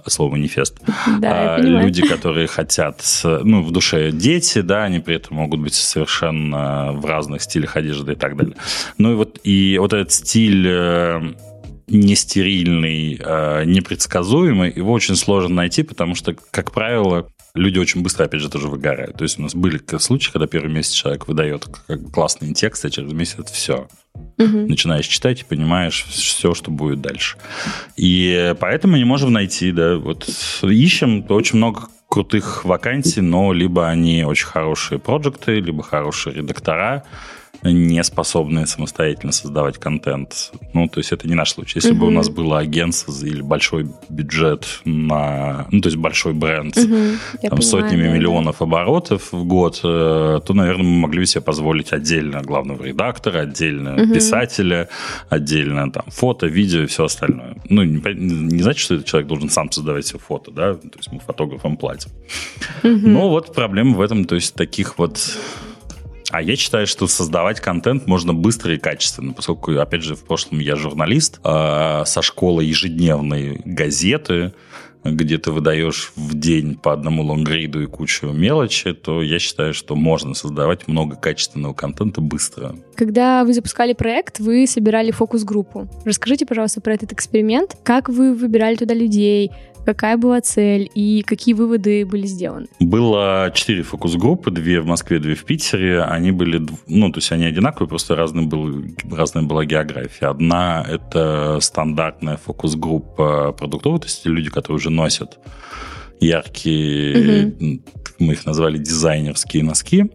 слово 0.07 0.33
манифест. 0.33 0.81
Да, 1.19 1.57
А, 1.57 1.59
люди, 1.59 2.07
которые 2.07 2.47
хотят, 2.47 3.03
ну, 3.25 3.63
в 3.63 3.73
душе 3.73 4.13
дети, 4.13 4.61
да, 4.61 4.85
они 4.85 5.01
при 5.01 5.17
этом 5.17 5.37
могут 5.37 5.61
быть 5.61 5.75
совершенно 5.75 6.93
в 6.93 7.05
разных 7.07 7.43
стилях 7.43 7.77
одежды 7.77 8.13
и 8.13 8.17
так 8.17 8.37
далее. 8.37 8.57
Ну 8.99 9.13
и 9.13 9.15
вот, 9.15 9.41
и 9.45 9.79
вот 9.79 9.93
этот 9.93 10.13
стиль 10.13 10.67
э, 10.69 11.35
нестерильный, 11.89 13.21
э, 13.23 13.65
непредсказуемый, 13.65 14.73
его 14.75 14.93
очень 14.93 15.17
сложно 15.17 15.57
найти, 15.57 15.83
потому 15.83 16.15
что, 16.15 16.35
как 16.51 16.73
правило, 16.73 17.29
люди 17.55 17.79
очень 17.79 18.03
быстро, 18.03 18.25
опять 18.25 18.41
же, 18.41 18.51
тоже 18.51 18.69
выгорают. 18.69 19.17
То 19.17 19.25
есть 19.25 19.39
у 19.39 19.43
нас 19.43 19.55
были 19.55 19.81
случаи, 19.99 20.31
когда 20.33 20.47
первый 20.47 20.73
месяц 20.73 20.93
человек 20.93 21.29
выдает 21.29 21.67
как 21.87 22.11
классные 22.11 22.55
тексты, 22.55 22.89
а 22.89 22.91
через 22.91 23.13
месяц 23.13 23.51
все 23.51 23.89
Мгм. 24.39 24.67
начинаешь 24.67 25.07
читать 25.07 25.43
и 25.43 25.45
понимаешь 25.45 26.05
все, 26.09 26.55
что 26.55 26.71
будет 26.71 27.01
дальше. 27.01 27.37
И 27.97 28.55
поэтому 28.61 28.97
не 28.97 29.05
можем 29.05 29.33
найти, 29.33 29.73
да, 29.73 29.97
вот 29.97 30.29
ищем 30.63 31.25
очень 31.29 31.59
много 31.59 31.89
крутых 32.09 32.65
вакансий, 32.65 33.21
но 33.21 33.53
либо 33.53 33.89
они 33.89 34.25
очень 34.25 34.47
хорошие 34.47 34.99
проекты, 34.99 35.61
либо 35.61 35.83
хорошие 35.83 36.37
редактора, 36.37 37.05
не 37.63 38.03
способные 38.03 38.67
самостоятельно 38.67 39.33
создавать 39.33 39.79
контент. 39.79 40.53
Ну, 40.73 40.89
то 40.89 40.99
есть 40.99 41.13
это 41.13 41.29
не 41.29 41.35
наш 41.35 41.53
случай. 41.53 41.79
Если 41.79 41.93
бы 41.93 42.07
у 42.07 42.11
нас 42.11 42.29
было 42.29 42.59
агентство 42.59 43.13
или 43.25 43.43
большой 43.43 43.89
бюджет 44.09 44.67
на... 44.85 45.67
Ну, 45.71 45.81
то 45.81 45.89
есть 45.89 45.97
большой 45.97 46.33
бренд. 46.33 46.77
Я 46.77 46.83
там, 46.83 47.19
понимаю, 47.41 47.63
сотнями 47.63 48.03
да, 48.03 48.09
да. 48.09 48.15
миллионов 48.17 48.63
оборотов 48.63 49.33
в 49.33 49.45
год, 49.45 49.81
э, 49.85 50.41
то, 50.45 50.55
наверное, 50.55 50.85
мы 50.85 51.01
могли 51.01 51.21
бы 51.21 51.27
себе 51.27 51.41
позволить 51.43 51.93
отдельно 51.93 52.43
главного 52.43 52.83
редактора, 52.85 53.41
отдельно 53.41 53.93
Мгм. 53.93 54.13
писателя, 54.13 54.89
отдельно 55.29 55.91
там 55.91 56.05
фото, 56.09 56.47
видео 56.47 56.83
и 56.83 56.87
все 56.87 57.05
остальное. 57.05 57.57
Ну, 57.69 57.83
не, 57.83 58.01
не 58.15 58.63
значит, 58.63 58.81
что 58.81 58.95
этот 58.95 59.07
человек 59.07 59.29
должен 59.29 59.51
сам 59.51 59.71
создавать 59.71 60.07
себе 60.07 60.19
фото, 60.19 60.51
да, 60.51 60.75
то 60.75 60.97
есть 60.97 61.13
мы 61.13 61.21
фотографам 61.21 61.77
платим. 61.77 62.11
Мгм. 62.83 63.13
Но 63.13 63.29
вот 63.29 63.55
проблема 63.55 63.97
в 63.97 64.01
этом, 64.01 64.25
то 64.25 64.35
есть 64.35 64.55
таких 64.55 64.99
вот... 64.99 65.19
А 66.33 66.41
я 66.41 66.57
считаю, 66.57 66.87
что 66.87 67.07
создавать 67.07 67.61
контент 67.61 68.07
можно 68.07 68.33
быстро 68.33 68.75
и 68.75 68.79
качественно, 68.79 69.35
поскольку, 69.35 69.73
опять 69.79 70.03
же, 70.03 70.17
в 70.17 70.25
прошлом 70.25 70.61
я 70.61 70.77
журналист 70.77 71.41
э, 71.45 72.03
со 72.07 72.23
школы 72.23 72.65
ежедневной 72.65 73.61
газеты, 73.67 74.55
где 75.05 75.37
ты 75.37 75.51
выдаешь 75.51 76.13
в 76.17 76.35
день 76.35 76.77
по 76.77 76.93
одному 76.93 77.23
лонгрейду 77.23 77.83
и 77.83 77.87
кучу 77.87 78.29
мелочи, 78.29 78.93
то 78.93 79.21
я 79.23 79.39
считаю, 79.39 79.75
что 79.75 79.95
можно 79.95 80.33
создавать 80.35 80.89
много 80.89 81.17
качественного 81.17 81.75
контента 81.75 82.21
быстро. 82.21 82.77
Когда 82.95 83.45
вы 83.45 83.53
запускали 83.53 83.93
проект, 83.93 84.39
вы 84.39 84.67
собирали 84.67 85.11
фокус-группу. 85.11 85.89
Расскажите, 86.05 86.47
пожалуйста, 86.47 86.81
про 86.81 86.95
этот 86.95 87.13
эксперимент. 87.13 87.77
Как 87.83 88.09
вы 88.09 88.33
выбирали 88.33 88.77
туда 88.77 88.95
людей? 88.95 89.51
Какая 89.85 90.17
была 90.17 90.41
цель 90.41 90.91
и 90.95 91.23
какие 91.23 91.55
выводы 91.55 92.05
были 92.07 92.27
сделаны? 92.27 92.67
Было 92.81 93.51
четыре 93.55 93.83
фокус-группы, 93.83 94.51
две 94.51 94.81
в 94.81 94.87
Москве, 94.87 95.19
две 95.19 95.35
в 95.35 95.45
Питере. 95.45 96.03
Они 96.03 96.31
были, 96.31 96.67
ну, 96.87 97.11
то 97.11 97.19
есть 97.19 97.33
они 97.33 97.45
одинаковые, 97.45 97.89
просто 97.89 98.17
разная, 98.17 98.45
был, 98.45 98.85
разная 99.11 99.45
была 99.45 99.65
география. 99.65 100.27
Одна— 100.27 100.85
это 100.89 101.59
стандартная 101.61 102.37
фокус-группа 102.37 103.53
продуктовая, 103.53 104.01
то 104.01 104.07
есть 104.07 104.25
люди, 104.27 104.51
которые 104.51 104.77
уже 104.77 104.91
носят 104.91 105.39
яркие, 106.21 107.49
угу. 107.49 107.83
мы 108.19 108.33
их 108.35 108.47
назвали 108.47 108.79
дизайнерские 108.79 109.65
носки. 109.65 110.11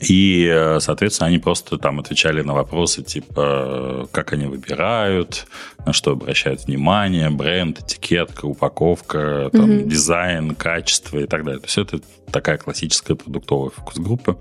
И, 0.00 0.48
э, 0.50 0.80
соответственно, 0.80 1.28
они 1.28 1.38
просто 1.38 1.78
там 1.78 2.00
отвечали 2.00 2.42
на 2.42 2.54
вопросы, 2.54 3.02
типа, 3.02 4.08
как 4.12 4.32
они 4.32 4.46
выбирают, 4.46 5.46
на 5.84 5.92
что 5.92 6.12
обращают 6.12 6.64
внимание, 6.64 7.30
бренд, 7.30 7.80
этикетка, 7.80 8.46
упаковка, 8.46 9.50
там, 9.52 9.70
mm 9.70 9.88
дизайн, 9.88 10.54
качество 10.54 11.18
и 11.18 11.26
так 11.26 11.44
далее. 11.44 11.60
То 11.60 11.66
есть 11.66 11.78
это 11.78 12.00
такая 12.30 12.58
классическая 12.58 13.14
продуктовая 13.14 13.70
фокус-группа. 13.70 14.38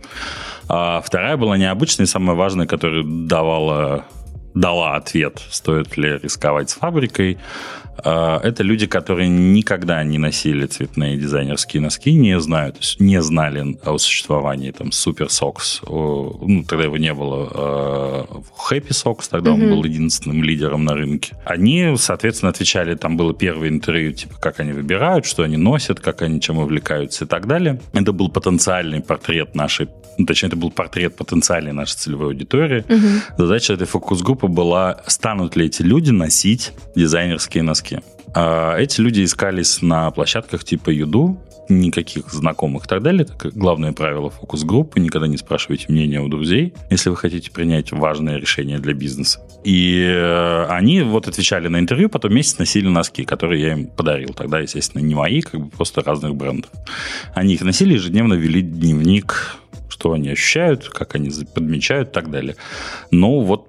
А 0.67 1.01
вторая 1.01 1.37
была 1.37 1.57
необычная 1.57 2.05
и 2.05 2.09
самая 2.09 2.35
важная, 2.35 2.67
которая 2.67 3.03
давала 3.03 4.05
дала 4.53 4.95
ответ, 4.95 5.39
стоит 5.51 5.97
ли 5.97 6.17
рисковать 6.17 6.69
с 6.69 6.73
фабрикой. 6.73 7.37
А, 8.03 8.39
это 8.43 8.63
люди, 8.63 8.87
которые 8.87 9.29
никогда 9.29 10.03
не 10.03 10.17
носили 10.17 10.65
цветные 10.65 11.17
дизайнерские 11.17 11.81
носки, 11.81 12.13
не 12.13 12.39
знают, 12.39 12.77
не 12.99 13.21
знали 13.21 13.77
о 13.83 13.97
существовании 13.97 14.71
там 14.71 14.89
Super 14.89 15.27
Socks. 15.27 15.79
Ну, 15.87 16.63
тогда 16.67 16.85
его 16.85 16.97
не 16.97 17.13
было. 17.13 17.49
А, 17.53 18.41
Happy 18.69 18.89
Socks, 18.89 19.27
тогда 19.29 19.51
mm-hmm. 19.51 19.63
он 19.63 19.69
был 19.69 19.83
единственным 19.83 20.43
лидером 20.43 20.85
на 20.85 20.93
рынке. 20.93 21.35
Они, 21.45 21.95
соответственно, 21.97 22.51
отвечали, 22.51 22.95
там 22.95 23.17
было 23.17 23.33
первое 23.33 23.69
интервью, 23.69 24.11
типа, 24.11 24.35
как 24.39 24.59
они 24.59 24.73
выбирают, 24.73 25.25
что 25.25 25.43
они 25.43 25.57
носят, 25.57 25.99
как 25.99 26.21
они 26.21 26.39
чем 26.41 26.59
увлекаются 26.59 27.25
и 27.25 27.27
так 27.27 27.47
далее. 27.47 27.81
Это 27.93 28.11
был 28.11 28.29
потенциальный 28.29 29.01
портрет 29.01 29.55
нашей, 29.55 29.89
ну, 30.17 30.25
точнее, 30.25 30.47
это 30.47 30.57
был 30.57 30.71
портрет 30.71 31.15
потенциальной 31.15 31.73
нашей 31.73 31.95
целевой 31.95 32.27
аудитории. 32.27 32.83
Mm-hmm. 32.87 33.21
Задача 33.37 33.73
этой 33.73 33.87
фокус-группы 33.87 34.47
была, 34.47 35.01
станут 35.07 35.55
ли 35.55 35.65
эти 35.65 35.81
люди 35.81 36.11
носить 36.11 36.73
дизайнерские 36.95 37.63
носки 37.63 37.86
носки. 37.87 37.99
А 38.33 38.77
эти 38.77 39.01
люди 39.01 39.23
искались 39.23 39.81
на 39.81 40.11
площадках 40.11 40.63
типа 40.63 40.89
Юду, 40.89 41.37
никаких 41.69 42.31
знакомых 42.31 42.85
и 42.85 42.87
так 42.87 43.01
далее. 43.01 43.23
Это 43.23 43.49
главное 43.51 43.91
правило 43.91 44.29
фокус-группы. 44.29 44.99
Никогда 44.99 45.27
не 45.27 45.37
спрашивайте 45.37 45.87
мнения 45.89 46.21
у 46.21 46.29
друзей, 46.29 46.73
если 46.89 47.09
вы 47.09 47.17
хотите 47.17 47.51
принять 47.51 47.91
важное 47.91 48.37
решение 48.37 48.79
для 48.79 48.93
бизнеса. 48.93 49.41
И 49.63 50.01
э, 50.01 50.65
они 50.69 51.01
вот 51.01 51.27
отвечали 51.27 51.67
на 51.67 51.79
интервью, 51.79 52.09
потом 52.09 52.33
месяц 52.33 52.57
носили 52.57 52.87
носки, 52.87 53.25
которые 53.25 53.61
я 53.61 53.71
им 53.73 53.87
подарил. 53.87 54.29
Тогда, 54.29 54.59
естественно, 54.59 55.01
не 55.01 55.15
мои, 55.15 55.41
как 55.41 55.59
бы 55.59 55.69
просто 55.69 56.01
разных 56.01 56.35
брендов. 56.35 56.71
Они 57.33 57.55
их 57.55 57.61
носили, 57.61 57.93
ежедневно 57.93 58.35
вели 58.35 58.61
дневник, 58.61 59.57
что 59.89 60.13
они 60.13 60.29
ощущают, 60.29 60.87
как 60.89 61.15
они 61.15 61.31
подмечают 61.53 62.09
и 62.09 62.11
так 62.13 62.31
далее. 62.31 62.55
Но 63.11 63.41
вот 63.41 63.67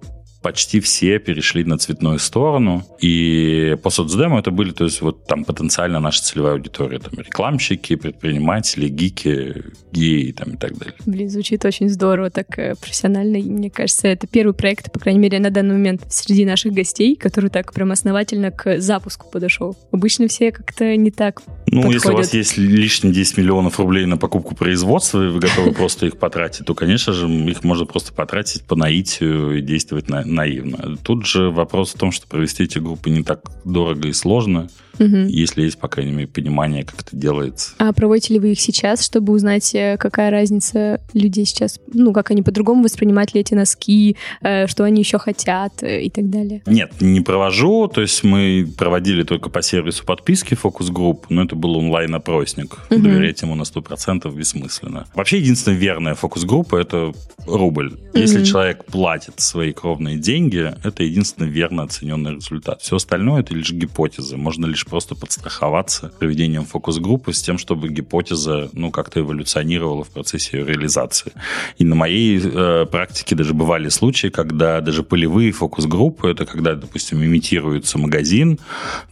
почти 0.48 0.80
все 0.80 1.18
перешли 1.18 1.62
на 1.62 1.76
цветную 1.76 2.18
сторону. 2.18 2.82
И 3.02 3.76
по 3.82 3.90
соцдему 3.90 4.38
это 4.38 4.50
были, 4.50 4.70
то 4.70 4.84
есть 4.84 5.02
вот 5.02 5.26
там 5.26 5.44
потенциально 5.44 6.00
наша 6.00 6.22
целевая 6.22 6.54
аудитория, 6.54 6.98
там 7.00 7.12
рекламщики, 7.18 7.96
предприниматели, 7.96 8.88
гики, 8.88 9.62
геи 9.92 10.32
там, 10.32 10.54
и 10.54 10.56
так 10.56 10.78
далее. 10.78 10.94
Блин, 11.04 11.28
звучит 11.28 11.66
очень 11.66 11.90
здорово, 11.90 12.30
так 12.30 12.58
э, 12.58 12.76
профессионально. 12.80 13.36
И 13.36 13.42
мне 13.42 13.68
кажется, 13.68 14.08
это 14.08 14.26
первый 14.26 14.54
проект, 14.54 14.90
по 14.90 14.98
крайней 14.98 15.20
мере, 15.20 15.38
на 15.38 15.50
данный 15.50 15.74
момент 15.74 16.06
среди 16.08 16.46
наших 16.46 16.72
гостей, 16.72 17.14
который 17.14 17.50
так 17.50 17.74
прям 17.74 17.92
основательно 17.92 18.50
к 18.50 18.80
запуску 18.80 19.26
подошел. 19.30 19.76
Обычно 19.92 20.28
все 20.28 20.50
как-то 20.50 20.96
не 20.96 21.10
так 21.10 21.42
Ну, 21.66 21.82
подходят. 21.82 21.94
если 21.94 22.08
у 22.10 22.16
вас 22.16 22.34
есть 22.34 22.56
лишние 22.56 23.12
10 23.12 23.36
миллионов 23.36 23.78
рублей 23.78 24.06
на 24.06 24.16
покупку 24.16 24.54
производства, 24.54 25.22
и 25.22 25.28
вы 25.28 25.40
готовы 25.40 25.72
просто 25.72 26.06
их 26.06 26.18
потратить, 26.18 26.64
то, 26.64 26.74
конечно 26.74 27.12
же, 27.12 27.28
их 27.28 27.64
можно 27.64 27.84
просто 27.84 28.14
потратить 28.14 28.62
по 28.62 28.76
наитию 28.76 29.58
и 29.58 29.60
действовать 29.60 30.08
на 30.08 30.37
наивно. 30.38 30.96
Тут 31.02 31.26
же 31.26 31.50
вопрос 31.50 31.94
в 31.94 31.98
том, 31.98 32.12
что 32.12 32.26
провести 32.26 32.64
эти 32.64 32.78
группы 32.78 33.10
не 33.10 33.22
так 33.22 33.40
дорого 33.64 34.08
и 34.08 34.12
сложно, 34.12 34.68
угу. 34.98 35.16
если 35.28 35.62
есть, 35.62 35.78
по 35.78 35.88
крайней 35.88 36.12
мере, 36.12 36.28
понимание, 36.28 36.84
как 36.84 37.00
это 37.00 37.16
делается. 37.16 37.72
А 37.78 37.92
проводите 37.92 38.34
ли 38.34 38.40
вы 38.40 38.52
их 38.52 38.60
сейчас, 38.60 39.04
чтобы 39.04 39.32
узнать, 39.32 39.74
э, 39.74 39.96
какая 39.98 40.30
разница 40.30 41.00
людей 41.12 41.44
сейчас, 41.44 41.78
ну, 41.92 42.12
как 42.12 42.30
они 42.30 42.42
по-другому 42.42 42.82
воспринимают 42.82 43.34
ли 43.34 43.40
эти 43.40 43.54
носки, 43.54 44.16
э, 44.42 44.66
что 44.66 44.84
они 44.84 45.00
еще 45.00 45.18
хотят 45.18 45.82
э, 45.82 46.02
и 46.02 46.10
так 46.10 46.30
далее? 46.30 46.62
Нет, 46.66 46.92
не 47.00 47.20
провожу, 47.20 47.88
то 47.88 48.00
есть 48.00 48.24
мы 48.24 48.68
проводили 48.76 49.22
только 49.22 49.50
по 49.50 49.62
сервису 49.62 50.04
подписки 50.04 50.54
фокус-групп, 50.54 51.26
но 51.28 51.44
это 51.44 51.56
был 51.56 51.76
онлайн-опросник. 51.76 52.78
Угу. 52.90 53.00
Доверять 53.00 53.42
ему 53.42 53.54
на 53.54 53.62
100% 53.62 54.34
бессмысленно. 54.34 55.06
Вообще, 55.14 55.38
единственная 55.38 55.78
верная 55.78 56.14
фокус-группа— 56.14 56.76
это 56.80 57.12
рубль. 57.46 57.98
Если 58.14 58.38
угу. 58.38 58.46
человек 58.46 58.84
платит 58.84 59.40
свои 59.40 59.72
кровные 59.72 60.16
деньги, 60.16 60.72
это 60.84 61.02
единственный 61.02 61.48
верно 61.48 61.84
оцененный 61.84 62.34
результат. 62.34 62.82
Все 62.82 62.96
остальное— 62.96 63.40
это 63.42 63.54
лишь 63.54 63.72
гипотезы. 63.72 64.36
Можно 64.36 64.66
лишь 64.66 64.84
просто 64.88 65.14
подстраховаться 65.14 66.12
проведением 66.18 66.64
фокус-группы 66.64 67.32
с 67.32 67.42
тем, 67.42 67.58
чтобы 67.58 67.88
гипотеза, 67.88 68.70
ну, 68.72 68.90
как-то 68.90 69.20
эволюционировала 69.20 70.04
в 70.04 70.08
процессе 70.08 70.58
ее 70.58 70.66
реализации. 70.66 71.32
И 71.78 71.84
на 71.84 71.94
моей 71.94 72.40
э, 72.42 72.86
практике 72.90 73.34
даже 73.34 73.54
бывали 73.54 73.88
случаи, 73.88 74.28
когда 74.28 74.80
даже 74.80 75.02
полевые 75.02 75.52
фокус-группы, 75.52 76.30
это 76.30 76.46
когда, 76.46 76.74
допустим, 76.74 77.24
имитируется 77.24 77.98
магазин, 77.98 78.58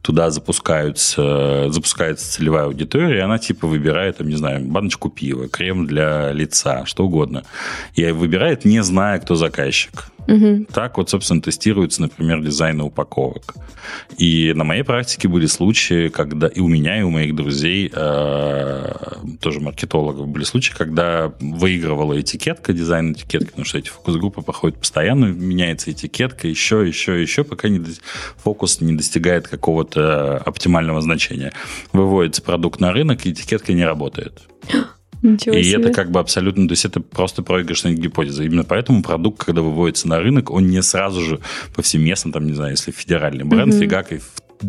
туда 0.02 0.30
запускаются, 0.30 1.71
запускается 1.71 2.33
целевая 2.33 2.64
аудитория, 2.64 3.18
и 3.18 3.21
она 3.21 3.38
типа 3.38 3.66
выбирает, 3.66 4.18
там, 4.18 4.28
не 4.28 4.37
знаю, 4.37 4.64
баночку 4.64 5.11
пива, 5.11 5.49
крем 5.49 5.87
для 5.87 6.33
лица, 6.33 6.87
что 6.87 7.04
угодно. 7.04 7.45
И 7.95 8.04
выбирает, 8.11 8.64
не 8.64 8.83
зная, 8.83 9.18
кто 9.18 9.35
заказчик. 9.35 10.11
Угу. 10.26 10.66
Так 10.73 10.99
вот, 10.99 11.11
собственно, 11.11 11.40
тестируется, 11.40 12.02
например, 12.02 12.42
дизайн 12.42 12.80
упаковок. 12.80 13.54
И 14.18 14.52
на 14.54 14.64
моей 14.64 14.83
практике 14.83 15.28
были 15.28 15.47
случаи, 15.47 16.09
когда 16.09 16.49
и 16.49 16.61
у 16.61 16.68
меня, 16.68 16.99
и 16.99 17.02
у 17.02 17.11
моих 17.11 17.35
друзей, 17.35 17.90
э, 17.92 18.92
тоже 19.40 19.61
маркетологов, 19.61 20.28
были 20.28 20.45
случаи, 20.45 20.75
когда 20.76 21.33
выигрывала 21.40 22.21
этикетка, 22.21 22.73
дизайн 22.73 23.12
этикетки, 23.12 23.49
потому 23.49 23.64
что 23.64 23.78
эти 23.78 23.88
фокус-группы 23.88 24.42
проходят 24.42 24.78
постоянно, 24.78 25.26
меняется 25.26 25.92
этикетка, 25.92 26.49
еще, 26.49 26.87
еще, 26.87 27.21
еще, 27.21 27.45
пока 27.45 27.68
не, 27.68 27.80
фокус 28.37 28.80
не 28.80 28.95
достигает 28.95 29.49
какого-то 29.49 30.38
оптимального 30.38 31.00
значения. 31.00 31.52
Выводится 31.92 32.42
продукт 32.42 32.80
на 32.80 32.92
рынок, 32.92 33.26
и 33.26 33.30
этикетка 33.30 33.73
не 33.73 33.85
работает. 33.85 34.42
Ничего 35.23 35.54
и 35.54 35.62
себе. 35.62 35.82
это 35.82 35.92
как 35.92 36.11
бы 36.11 36.20
абсолютно, 36.20 36.68
то 36.68 36.73
есть 36.73 36.85
это 36.85 37.00
просто 37.00 37.42
проигрышная 37.42 37.94
гипотеза. 37.94 38.44
Именно 38.44 38.64
поэтому 38.64 39.02
продукт, 39.02 39.44
когда 39.44 39.62
выводится 39.62 40.08
на 40.08 40.18
рынок, 40.18 40.50
он 40.50 40.68
не 40.68 40.82
сразу 40.82 41.20
же 41.20 41.40
повсеместно, 41.75 42.32
там, 42.32 42.46
не 42.46 42.52
знаю, 42.52 42.73
если 42.73 42.90
федеральный 42.90 43.44
бренд, 43.44 43.73
угу. 43.73 43.80
фигак, 43.80 44.12
и 44.12 44.20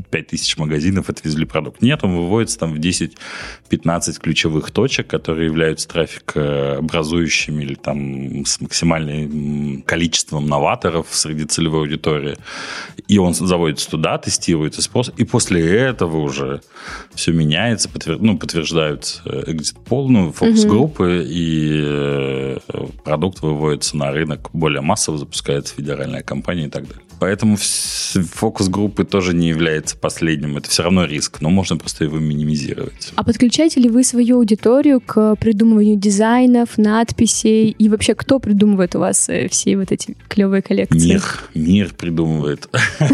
5000 0.10 0.58
магазинов 0.58 1.10
отвезли 1.10 1.46
продукт. 1.46 1.82
Нет, 1.82 2.03
он 2.03 2.15
выводится 2.15 2.60
там 2.60 2.74
в 2.74 2.79
10-15 2.79 4.20
ключевых 4.20 4.72
точек, 4.72 5.08
которые 5.08 5.48
являются 5.48 5.88
трафикообразующими 5.88 7.63
или 7.63 7.75
там 7.75 8.46
с 8.46 8.60
максимальным 8.62 9.82
количеством 9.84 10.48
новаторов 10.48 11.08
среди 11.12 11.46
целевой 11.46 11.82
аудитории. 11.82 12.38
И 13.08 13.17
он 13.17 13.34
заводится 13.34 13.89
туда, 13.89 14.17
тестируется 14.17 14.82
способ, 14.82 15.17
и 15.20 15.24
после 15.24 15.65
этого 15.77 16.17
уже 16.17 16.62
все 17.13 17.32
меняется, 17.32 17.89
подтвер... 17.89 18.20
ну, 18.20 18.38
подтверждаются 18.38 19.22
экзит-пол, 19.48 20.10
ну, 20.10 20.32
фокус-группы, 20.32 21.03
угу. 21.03 21.27
и 21.29 21.84
э, 21.86 22.58
продукт 23.03 23.41
выводится 23.41 23.98
на 23.98 24.12
рынок 24.12 24.50
более 24.53 24.82
массово, 24.82 25.17
запускается 25.17 25.75
федеральная 25.75 26.22
компания 26.22 26.65
и 26.65 26.70
так 26.70 26.88
далее. 26.88 27.07
Поэтому 27.20 27.58
фокус-группы 27.58 29.04
тоже 29.04 29.34
не 29.34 29.50
является 29.50 29.98
последним. 29.98 30.58
Это 30.58 30.70
все 30.70 30.84
равно 30.84 31.06
риск, 31.06 31.42
но 31.42 31.50
можно 31.50 31.78
просто 31.78 32.04
его 32.04 32.18
минимизировать. 32.18 33.12
А 33.16 33.24
подключаете 33.24 33.80
ли 33.80 33.90
вы 33.90 34.04
свою 34.04 34.38
аудиторию 34.38 35.02
к 35.02 35.36
придумыванию 35.36 35.98
дизайнов, 35.98 36.78
надписей? 36.78 37.70
И 37.70 37.90
вообще, 37.90 38.16
кто 38.16 38.40
придумывает 38.40 38.96
у 38.96 39.00
вас 39.00 39.30
э, 39.30 39.48
все 39.50 39.78
вот 39.78 39.92
эти 39.92 40.16
клевые 40.28 40.62
коллекции? 40.62 41.14
Мир. 41.14 41.24
Мир 41.54 41.94
придумывает. 41.94 42.70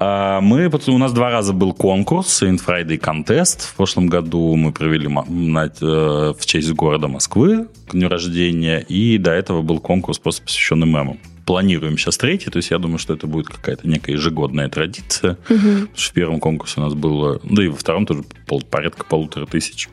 А, 0.00 0.40
мы, 0.40 0.68
у 0.68 0.98
нас 0.98 1.12
два 1.12 1.30
раза 1.30 1.52
был 1.52 1.72
конкурс, 1.72 2.42
In 2.42 2.60
Friday 2.64 3.00
Contest. 3.00 3.62
В 3.62 3.74
прошлом 3.74 4.06
году 4.06 4.54
мы 4.54 4.72
провели 4.72 5.08
э, 5.08 6.34
в 6.38 6.46
честь 6.46 6.70
города 6.72 7.08
Москвы 7.08 7.66
к 7.88 7.92
дню 7.92 8.08
рождения. 8.08 8.80
И 8.80 9.18
до 9.18 9.32
этого 9.32 9.62
был 9.62 9.80
конкурс, 9.80 10.18
просто 10.18 10.42
посвященный 10.42 10.86
мемам. 10.86 11.18
Планируем 11.48 11.96
сейчас 11.96 12.18
третий, 12.18 12.50
то 12.50 12.58
есть 12.58 12.70
я 12.70 12.78
думаю, 12.78 12.98
что 12.98 13.14
это 13.14 13.26
будет 13.26 13.48
какая-то 13.48 13.88
некая 13.88 14.12
ежегодная 14.12 14.68
традиция. 14.68 15.38
Угу. 15.48 15.88
В 15.94 16.12
первом 16.12 16.40
конкурсе 16.40 16.78
у 16.78 16.84
нас 16.84 16.92
было, 16.92 17.40
да 17.42 17.64
и 17.64 17.68
во 17.68 17.76
втором 17.76 18.04
тоже 18.04 18.22
пол, 18.46 18.60
порядка 18.60 19.06
полутора 19.06 19.46
тысяч 19.46 19.88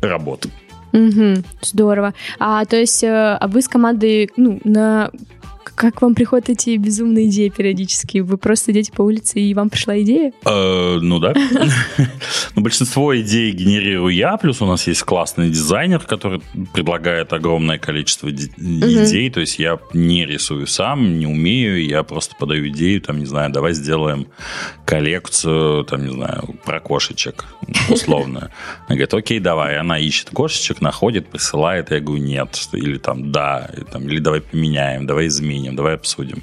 работ. 0.00 0.46
Угу, 0.94 1.44
здорово. 1.60 2.14
А 2.38 2.64
то 2.64 2.76
есть, 2.76 3.04
э, 3.04 3.08
а 3.10 3.46
вы 3.46 3.60
с 3.60 3.68
командой, 3.68 4.30
ну, 4.38 4.58
на 4.64 5.10
как 5.76 6.00
вам 6.00 6.14
приходят 6.14 6.48
эти 6.48 6.74
безумные 6.76 7.28
идеи 7.28 7.50
периодически? 7.50 8.18
Вы 8.18 8.38
просто 8.38 8.72
идете 8.72 8.92
по 8.92 9.02
улице, 9.02 9.40
и 9.40 9.52
вам 9.52 9.68
пришла 9.68 10.00
идея? 10.00 10.32
Э, 10.46 10.98
ну 11.00 11.18
да. 11.18 11.34
Но 12.54 12.62
большинство 12.62 13.16
идей 13.16 13.52
генерирую 13.52 14.14
я, 14.14 14.38
плюс 14.38 14.62
у 14.62 14.66
нас 14.66 14.86
есть 14.86 15.02
классный 15.02 15.50
дизайнер, 15.50 16.00
который 16.00 16.40
предлагает 16.72 17.34
огромное 17.34 17.78
количество 17.78 18.30
идей, 18.30 19.30
то 19.30 19.40
есть 19.40 19.58
я 19.58 19.78
не 19.92 20.24
рисую 20.24 20.66
сам, 20.66 21.18
не 21.18 21.26
умею, 21.26 21.84
я 21.84 22.02
просто 22.02 22.34
подаю 22.36 22.68
идею, 22.68 23.02
там, 23.02 23.18
не 23.18 23.26
знаю, 23.26 23.52
давай 23.52 23.74
сделаем 23.74 24.28
коллекцию, 24.86 25.84
там, 25.84 26.06
не 26.06 26.12
знаю, 26.12 26.56
про 26.64 26.80
кошечек, 26.80 27.44
условно. 27.90 28.50
Она 28.86 28.96
говорит, 28.96 29.12
окей, 29.12 29.40
давай. 29.40 29.76
Она 29.76 29.98
ищет 29.98 30.30
кошечек, 30.30 30.80
находит, 30.80 31.28
присылает, 31.28 31.90
я 31.90 32.00
говорю, 32.00 32.22
нет. 32.22 32.68
Или 32.72 32.96
там, 32.96 33.30
да, 33.30 33.70
или 34.00 34.20
давай 34.20 34.40
поменяем, 34.40 35.06
давай 35.06 35.26
изменим 35.26 35.65
мнением, 35.66 35.76
давай 35.76 35.94
обсудим. 35.94 36.42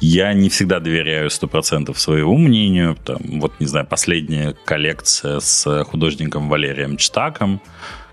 Я 0.00 0.32
не 0.32 0.48
всегда 0.48 0.80
доверяю 0.80 1.28
100% 1.28 1.94
своему 1.96 2.36
мнению. 2.36 2.96
Там, 3.04 3.18
вот, 3.40 3.60
не 3.60 3.66
знаю, 3.66 3.86
последняя 3.86 4.54
коллекция 4.64 5.40
с 5.40 5.84
художником 5.84 6.48
Валерием 6.48 6.96
Чтаком, 6.96 7.60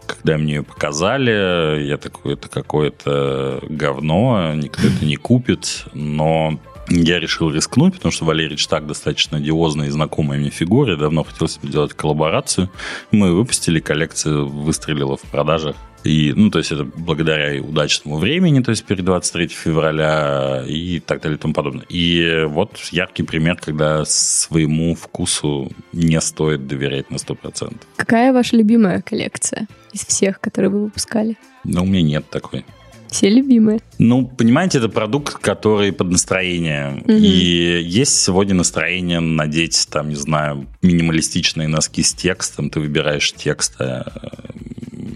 когда 0.05 0.37
мне 0.37 0.55
ее 0.55 0.63
показали, 0.63 1.83
я 1.83 1.97
такой, 1.97 2.33
это 2.33 2.49
какое-то 2.49 3.59
говно, 3.69 4.53
никто 4.55 4.87
это 4.87 5.05
не 5.05 5.17
купит, 5.17 5.85
но 5.93 6.59
я 6.89 7.19
решил 7.19 7.51
рискнуть, 7.51 7.96
потому 7.96 8.12
что 8.12 8.25
Валерий 8.25 8.58
Чтак 8.58 8.88
достаточно 8.88 9.38
одиозная 9.38 9.88
и 9.88 9.91
знакомая 9.91 10.39
мне 10.39 10.50
фигура. 10.50 10.91
Я 10.91 10.98
давно 10.98 11.24
хотел 11.24 11.48
себе 11.48 11.69
делать 11.69 11.93
коллаборацию. 11.93 12.69
Мы 13.12 13.34
выпустили, 13.34 13.79
коллекция 13.79 14.38
выстрелила 14.38 15.17
в 15.17 15.22
продажах. 15.22 15.75
И, 16.03 16.34
ну, 16.34 16.50
то 16.50 16.60
есть 16.60 16.72
это 16.72 16.86
благодаря 16.86 17.55
и 17.55 17.60
удачному 17.60 18.17
времени, 18.17 18.62
то 18.62 18.72
есть 18.72 18.86
перед 18.86 19.03
23 19.03 19.48
февраля 19.50 20.63
и 20.65 21.00
так 21.00 21.22
далее 21.22 21.38
и 21.38 21.41
тому 21.41 21.53
подобное. 21.53 21.86
И 21.89 22.46
вот 22.48 22.77
яркий 22.91 23.24
пример, 23.24 23.58
когда 23.58 24.05
своему 24.05 24.96
вкусу 24.96 25.72
не 25.91 26.19
стоит 26.22 26.67
доверять 26.67 27.12
на 27.12 27.17
100%. 27.17 27.75
Какая 27.98 28.31
ваша 28.31 28.55
любимая 28.55 29.01
коллекция 29.01 29.67
из 29.91 30.05
всех, 30.05 30.39
которые 30.39 30.72
вы 30.72 30.84
выпускали? 30.86 31.38
Ну, 31.65 31.84
у 31.84 31.86
меня 31.86 32.01
нет 32.01 32.29
такой. 32.29 32.63
Все 33.09 33.29
любимые. 33.29 33.79
Ну, 33.97 34.27
понимаете, 34.27 34.77
это 34.77 34.89
продукт, 34.89 35.33
который 35.39 35.91
под 35.91 36.11
настроение. 36.11 37.01
Угу. 37.03 37.11
И 37.11 37.81
есть 37.83 38.19
сегодня 38.21 38.53
настроение 38.53 39.19
надеть, 39.19 39.87
там, 39.89 40.09
не 40.09 40.15
знаю, 40.15 40.67
минималистичные 40.81 41.67
носки 41.67 42.03
с 42.03 42.13
текстом. 42.13 42.69
Ты 42.69 42.79
выбираешь 42.79 43.33
текст 43.33 43.75
э, 43.79 44.03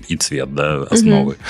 и 0.07 0.17
цвет, 0.17 0.53
да, 0.53 0.83
основы. 0.83 1.33
Угу. 1.33 1.41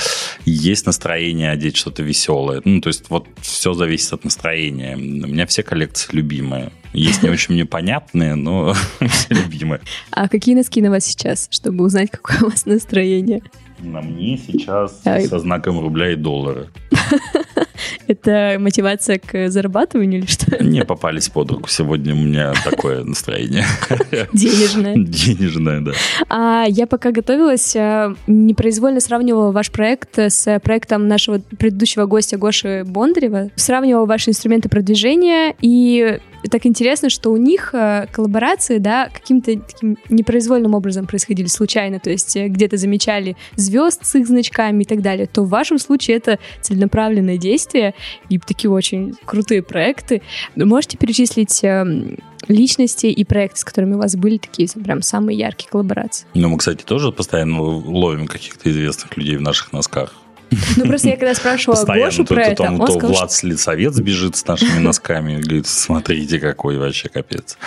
Есть 0.46 0.86
настроение 0.86 1.52
одеть 1.52 1.78
что-то 1.78 2.04
веселое. 2.04 2.62
Ну, 2.66 2.82
то 2.82 2.88
есть 2.88 3.10
вот 3.10 3.28
все 3.42 3.74
зависит 3.74 4.12
от 4.14 4.24
настроения. 4.26 4.96
У 4.96 5.00
меня 5.00 5.46
все 5.46 5.64
коллекции 5.64 6.14
любимые. 6.14 6.72
Есть 6.94 7.24
не 7.24 7.30
очень 7.30 7.56
непонятные, 7.56 8.36
но 8.36 8.74
все 9.00 9.34
любимые. 9.34 9.82
А 10.12 10.28
какие 10.28 10.56
носки 10.56 10.82
на 10.82 10.90
вас 10.90 11.06
сейчас, 11.06 11.48
чтобы 11.52 11.84
узнать, 11.86 12.12
какое 12.12 12.42
у 12.42 12.52
вас 12.52 12.66
настроение? 12.66 13.42
На 13.84 14.02
мне 14.02 14.38
сейчас 14.38 15.02
со 15.02 15.40
знаком 15.40 15.80
рубля 15.80 16.12
и 16.12 16.16
доллара. 16.16 16.68
Это 18.08 18.58
мотивация 18.60 19.20
к 19.20 19.50
зарабатыванию 19.50 20.22
или 20.22 20.28
что? 20.28 20.64
Не 20.64 20.84
попались 20.86 21.30
под 21.30 21.52
руку. 21.52 21.70
Сегодня 21.70 22.14
у 22.14 22.18
меня 22.18 22.54
такое 22.64 23.04
настроение. 23.04 23.66
Денежное. 24.34 24.96
Денежное, 24.96 25.82
да. 25.82 25.92
А 26.30 26.66
я 26.68 26.88
пока 26.88 27.12
готовилась, 27.12 27.76
э, 27.76 28.16
непроизвольно 28.28 29.00
сравнивала 29.00 29.52
ваш 29.52 29.72
проект 29.72 30.18
с 30.18 30.60
проектом 30.64 31.08
нашего 31.08 31.40
предыдущего 31.40 32.06
гостя 32.06 32.38
Гоши 32.38 32.84
Бондарева. 32.86 33.50
Сравнивала 33.56 34.06
ваши 34.06 34.32
инструменты 34.32 34.70
продвижения 34.70 35.56
и 35.62 36.20
так 36.50 36.66
интересно, 36.66 37.10
что 37.10 37.32
у 37.32 37.38
них 37.38 37.74
э, 37.74 38.08
коллаборации, 38.12 38.78
да, 38.78 39.10
каким-то 39.10 39.58
таким 39.60 39.98
непроизвольным 40.10 40.74
образом 40.74 41.08
происходили 41.08 41.48
случайно, 41.48 42.00
то 42.00 42.10
есть 42.10 42.36
э, 42.36 42.48
где-то 42.48 42.78
замечали 42.78 43.36
звезд 43.56 44.06
с 44.06 44.16
их 44.16 44.28
значками 44.28 44.84
и 44.84 44.86
так 44.86 45.02
далее, 45.02 45.28
то 45.28 45.44
в 45.44 45.50
вашем 45.50 45.80
случае 45.80 46.18
это 46.18 46.40
целенаправленное 46.62 47.38
действие 47.38 47.94
и 48.30 48.40
такие 48.40 48.72
очень 48.72 49.14
крутые 49.26 49.62
проекты. 49.64 50.22
Можете 50.56 50.98
перечислить 50.98 51.64
эм, 51.64 52.18
личности 52.48 53.08
и 53.08 53.24
проекты, 53.24 53.60
с 53.60 53.64
которыми 53.64 53.96
у 53.96 54.00
вас 54.00 54.16
были 54.16 54.38
такие 54.38 54.68
прям 54.84 55.02
самые 55.02 55.38
яркие 55.38 55.70
коллаборации? 55.70 56.28
Ну, 56.34 56.50
мы, 56.50 56.58
кстати, 56.58 56.84
тоже 56.84 57.12
постоянно 57.12 57.62
ловим 57.62 58.28
каких-то 58.28 58.70
известных 58.70 59.16
людей 59.18 59.38
в 59.38 59.42
наших 59.42 59.72
носках. 59.72 60.14
Ну, 60.78 60.86
просто 60.86 61.10
я 61.10 61.18
когда 61.18 61.34
спрашивала 61.34 61.86
Гошу 61.86 62.26
про 62.26 62.44
это, 62.44 62.64
он 62.64 62.88
сказал, 62.88 63.12
Влад 63.12 63.32
что... 63.32 63.48
Лицовец 63.48 64.00
бежит 64.00 64.36
с 64.36 64.46
нашими 64.46 64.80
носками, 64.80 65.40
говорит, 65.40 65.68
смотрите, 65.68 66.40
какой 66.40 66.78
вообще 66.78 67.10
капец. 67.10 67.58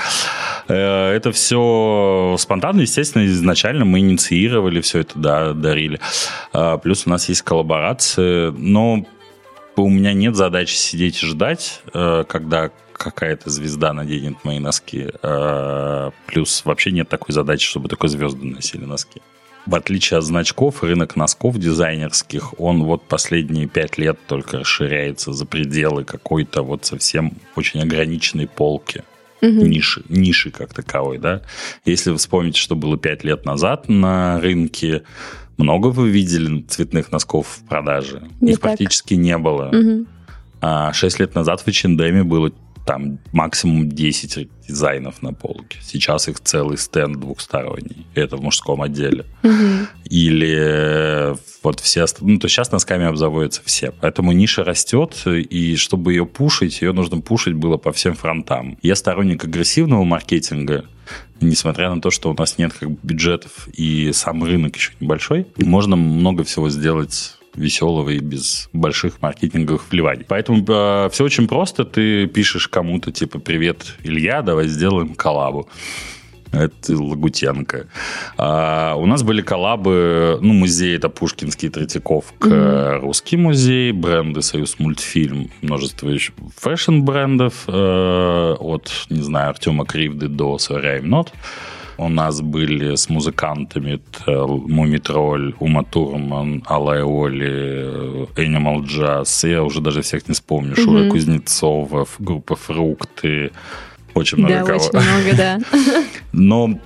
Э, 0.69 1.13
это 1.13 1.33
все 1.33 2.37
спонтанно, 2.39 2.81
естественно, 2.81 3.27
изначально 3.27 3.85
мы 3.85 4.01
инициировали 4.01 4.81
все 4.81 5.01
это, 5.01 5.19
да, 5.19 5.53
дарили. 5.53 6.01
А, 6.53 6.79
плюс 6.79 7.07
у 7.07 7.11
нас 7.11 7.29
есть 7.29 7.43
коллаборации, 7.43 8.51
но 8.51 9.07
у 9.77 9.89
меня 9.89 10.13
нет 10.13 10.37
задачи 10.37 10.75
сидеть 10.75 11.23
и 11.23 11.27
ждать, 11.27 11.83
э, 11.93 12.25
когда 12.29 12.71
какая-то 12.93 13.51
звезда 13.51 13.93
наденет 13.93 14.45
мои 14.45 14.59
носки. 14.59 15.09
А, 15.23 16.11
плюс 16.27 16.65
вообще 16.65 16.91
нет 16.91 17.09
такой 17.09 17.33
задачи, 17.33 17.67
чтобы 17.67 17.89
только 17.89 18.09
звезды 18.09 18.45
носили 18.47 18.85
носки 18.85 19.21
в 19.67 19.75
отличие 19.75 20.19
от 20.19 20.25
значков, 20.25 20.83
рынок 20.83 21.17
носков 21.17 21.59
дизайнерских, 21.59 22.59
он 22.61 22.85
вот 22.85 23.03
последние 23.03 23.67
пять 23.67 23.99
лет 23.99 24.19
только 24.27 24.61
расширяется 24.61 25.33
за 25.33 25.45
пределы 25.45 26.05
какой-то 26.05 26.63
вот 26.63 26.85
совсем 26.85 27.33
очень 27.57 27.81
ограниченной 27.83 28.47
полки. 28.47 29.03
Угу. 29.43 29.51
Ниши, 29.51 30.03
ниши 30.09 30.51
как 30.51 30.73
таковой, 30.73 31.19
да. 31.19 31.43
Если 31.85 32.11
вы 32.11 32.17
вспомните, 32.17 32.61
что 32.61 32.75
было 32.75 32.97
пять 32.97 33.25
лет 33.25 33.45
назад 33.45 33.89
на 33.89 34.41
рынке, 34.41 35.03
много 35.59 35.89
вы 35.89 36.11
видели 36.11 36.63
цветных 36.63 37.13
носков 37.13 37.47
в 37.49 37.69
продаже? 37.69 38.23
Не 38.41 38.53
Их 38.53 38.61
так. 38.61 38.71
практически 38.71 39.15
не 39.15 39.37
было. 39.37 39.69
Угу. 39.69 40.07
А 40.63 40.93
шесть 40.93 41.21
лет 41.21 41.35
назад 41.35 41.61
в 41.61 41.69
H&M 41.69 42.27
было 42.27 42.53
там 42.87 43.19
максимум 43.33 43.89
10 43.89 44.49
дизайнов 44.67 45.21
на 45.21 45.35
полке. 45.35 45.79
Сейчас 45.83 46.29
их 46.29 46.41
целый 46.41 46.79
стенд 46.79 47.19
двухсторонний. 47.19 48.07
Это 48.15 48.37
в 48.37 48.43
мужском 48.43 48.81
отделе. 48.81 49.27
Угу. 49.43 49.89
Или 50.09 50.57
э, 50.57 51.35
вот 51.63 51.81
все... 51.81 52.07
Ну, 52.21 52.39
то 52.39 52.49
сейчас 52.49 52.71
носками 52.71 53.05
обзаводятся 53.07 53.61
все. 53.65 53.93
Поэтому 54.01 54.33
ниша 54.33 54.63
растет, 54.63 55.25
и 55.27 55.77
чтобы 55.77 56.13
ее 56.13 56.27
пушить, 56.27 56.81
ее 56.81 56.93
нужно 56.93 57.21
пушить 57.21 57.55
было 57.55 57.77
по 57.77 57.93
всем 57.93 58.15
фронтам. 58.15 58.79
Я 58.83 58.95
сторонник 58.95 59.45
агрессивного 59.45 60.05
маркетинга, 60.05 60.85
несмотря 61.41 61.93
на 61.93 62.01
то, 62.01 62.11
что 62.11 62.31
у 62.31 62.35
нас 62.35 62.57
нет 62.57 62.73
как 62.73 62.91
бы 62.91 62.99
бюджетов 63.03 63.69
и 63.73 64.13
сам 64.13 64.45
рынок 64.45 64.77
еще 64.77 64.93
небольшой, 65.01 65.49
можно 65.59 65.97
много 65.97 66.45
всего 66.45 66.71
сделать 66.71 67.36
веселого 67.57 68.11
и 68.11 68.19
без 68.19 68.69
больших 68.73 69.21
маркетинговых 69.23 69.91
вливаний. 69.91 70.25
Поэтому 70.27 70.65
э, 70.67 71.09
все 71.11 71.25
очень 71.25 71.49
просто. 71.49 71.85
Ты 71.85 72.27
пишешь 72.27 72.69
кому-то, 72.69 73.13
типа, 73.13 73.39
привет, 73.39 73.97
Илья, 74.03 74.43
давай 74.43 74.69
сделаем 74.69 75.15
коллабу. 75.15 75.69
Это 76.53 76.97
Лагутенко. 76.97 77.87
А, 78.39 78.95
у 78.97 79.07
нас 79.07 79.23
были 79.23 79.43
коллабы, 79.43 80.39
ну, 80.41 80.55
музей 80.55 80.97
это 80.97 81.09
Пушкинский 81.09 81.69
Третьяковка, 81.69 82.49
mm-hmm. 82.49 83.01
Русский 83.01 83.37
музей, 83.37 83.93
бренды 83.93 84.43
Союз 84.43 84.79
мультфильм, 84.79 85.51
множество 85.61 86.09
еще 86.09 86.33
фэшн-брендов 86.57 87.65
э, 87.67 88.57
от, 88.59 88.91
не 89.11 89.23
знаю, 89.23 89.51
Артема 89.51 89.85
Кривды 89.85 90.29
до 90.29 90.57
Sorry 90.57 91.01
I'm 91.01 91.07
Not. 91.07 91.29
У 91.99 92.09
нас 92.09 92.41
были 92.43 92.95
с 92.95 93.09
музыкантами 93.09 94.01
Мумитроль, 94.27 95.55
Ума 95.61 95.83
Турман, 95.83 96.63
Алай 96.67 97.03
Оли, 97.03 98.29
Animal 98.37 98.85
Jazz. 98.85 99.49
Я 99.49 99.63
уже 99.63 99.81
даже 99.81 100.03
всех 100.03 100.29
не 100.29 100.35
вспомню. 100.35 100.75
Mm-hmm. 100.75 100.85
Шура 100.85 101.11
Кузнецова, 101.11 102.07
группа 102.19 102.55
Фрукты. 102.55 103.51
Очень 104.15 104.39
много 104.39 104.55
да, 104.55 104.65
кого. 104.65 104.79
очень 104.79 104.99
много, 104.99 105.37
да. 105.37 105.59
Но 106.33 106.79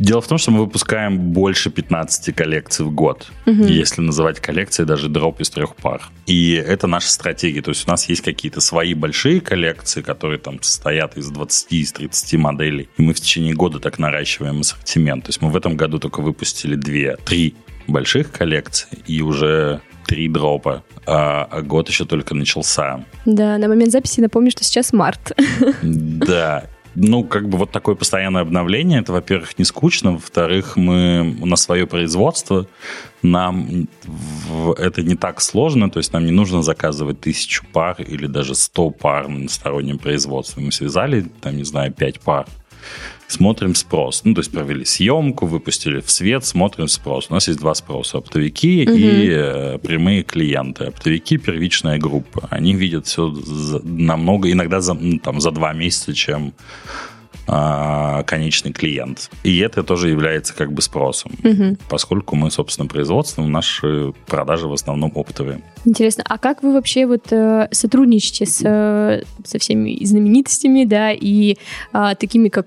Дело 0.00 0.22
в 0.22 0.26
том, 0.26 0.38
что 0.38 0.50
мы 0.50 0.60
выпускаем 0.60 1.18
больше 1.18 1.70
15 1.70 2.34
коллекций 2.34 2.86
в 2.86 2.90
год, 2.90 3.30
угу. 3.46 3.64
если 3.64 4.00
называть 4.00 4.40
коллекцией 4.40 4.86
даже 4.86 5.08
дроп 5.10 5.40
из 5.40 5.50
трех 5.50 5.76
пар. 5.76 6.02
И 6.26 6.54
это 6.54 6.86
наша 6.86 7.10
стратегия. 7.10 7.60
То 7.60 7.70
есть 7.70 7.86
у 7.86 7.90
нас 7.90 8.08
есть 8.08 8.22
какие-то 8.22 8.62
свои 8.62 8.94
большие 8.94 9.42
коллекции, 9.42 10.00
которые 10.00 10.38
там 10.38 10.62
состоят 10.62 11.18
из 11.18 11.28
20, 11.28 11.72
из 11.72 11.92
30 11.92 12.34
моделей. 12.38 12.88
И 12.96 13.02
мы 13.02 13.12
в 13.12 13.20
течение 13.20 13.52
года 13.52 13.78
так 13.78 13.98
наращиваем 13.98 14.60
ассортимент. 14.60 15.24
То 15.24 15.28
есть 15.28 15.42
мы 15.42 15.50
в 15.50 15.56
этом 15.56 15.76
году 15.76 15.98
только 15.98 16.20
выпустили 16.22 16.76
две, 16.76 17.16
три 17.16 17.54
больших 17.86 18.32
коллекций 18.32 18.88
и 19.06 19.20
уже 19.20 19.82
три 20.06 20.28
дропа 20.28 20.82
а, 21.06 21.46
а 21.50 21.62
год 21.62 21.88
еще 21.88 22.04
только 22.04 22.34
начался. 22.34 23.04
Да, 23.26 23.58
на 23.58 23.68
момент 23.68 23.92
записи 23.92 24.20
напомню, 24.20 24.50
что 24.50 24.64
сейчас 24.64 24.92
март. 24.92 25.36
Да, 25.82 26.64
ну, 26.94 27.24
как 27.24 27.48
бы 27.48 27.58
вот 27.58 27.70
такое 27.70 27.94
постоянное 27.94 28.42
обновление, 28.42 29.00
это, 29.00 29.12
во-первых, 29.12 29.58
не 29.58 29.64
скучно, 29.64 30.12
во-вторых, 30.12 30.76
мы 30.76 31.36
на 31.40 31.56
свое 31.56 31.86
производство, 31.86 32.66
нам 33.22 33.88
это 34.78 35.02
не 35.02 35.14
так 35.14 35.40
сложно, 35.40 35.90
то 35.90 35.98
есть 35.98 36.12
нам 36.12 36.24
не 36.24 36.32
нужно 36.32 36.62
заказывать 36.62 37.20
тысячу 37.20 37.64
пар 37.72 37.96
или 38.00 38.26
даже 38.26 38.54
сто 38.54 38.90
пар 38.90 39.28
на 39.28 39.48
стороннем 39.48 39.98
производстве. 39.98 40.64
Мы 40.64 40.72
связали, 40.72 41.26
там, 41.40 41.56
не 41.56 41.64
знаю, 41.64 41.92
пять 41.92 42.20
пар, 42.20 42.46
смотрим 43.30 43.74
спрос. 43.74 44.22
Ну, 44.24 44.34
то 44.34 44.40
есть 44.40 44.50
провели 44.50 44.84
съемку, 44.84 45.46
выпустили 45.46 46.00
в 46.00 46.10
свет, 46.10 46.44
смотрим 46.44 46.88
спрос. 46.88 47.26
У 47.30 47.34
нас 47.34 47.48
есть 47.48 47.60
два 47.60 47.74
спроса. 47.74 48.18
Оптовики 48.18 48.84
угу. 48.88 48.96
и 48.96 49.28
э, 49.30 49.78
прямые 49.78 50.22
клиенты. 50.22 50.84
Оптовики– 50.84 51.36
первичная 51.38 51.98
группа. 51.98 52.48
Они 52.50 52.74
видят 52.74 53.06
все 53.06 53.30
за, 53.30 53.80
намного, 53.84 54.50
иногда 54.50 54.80
за, 54.80 54.94
ну, 54.94 55.18
там, 55.18 55.40
за 55.40 55.50
два 55.50 55.72
месяца, 55.72 56.14
чем 56.14 56.52
а, 57.52 58.22
конечный 58.24 58.72
клиент. 58.72 59.28
И 59.42 59.58
это 59.58 59.82
тоже 59.82 60.08
является 60.08 60.54
как 60.54 60.72
бы 60.72 60.82
спросом, 60.82 61.32
угу. 61.42 61.76
поскольку 61.88 62.36
мы, 62.36 62.50
собственно, 62.50 62.86
производством, 62.86 63.50
наши 63.50 64.12
продажи 64.26 64.68
в 64.68 64.72
основном 64.72 65.10
оптовые. 65.14 65.60
Интересно, 65.84 66.22
а 66.28 66.38
как 66.38 66.62
вы 66.62 66.72
вообще 66.72 67.06
вот 67.06 67.32
э, 67.32 67.68
сотрудничаете 67.72 68.46
с, 68.46 68.62
э, 68.64 69.24
со 69.44 69.58
всеми 69.58 70.04
знаменитостями, 70.04 70.84
да, 70.84 71.12
и 71.12 71.56
э, 71.92 72.14
такими, 72.18 72.50
как 72.50 72.66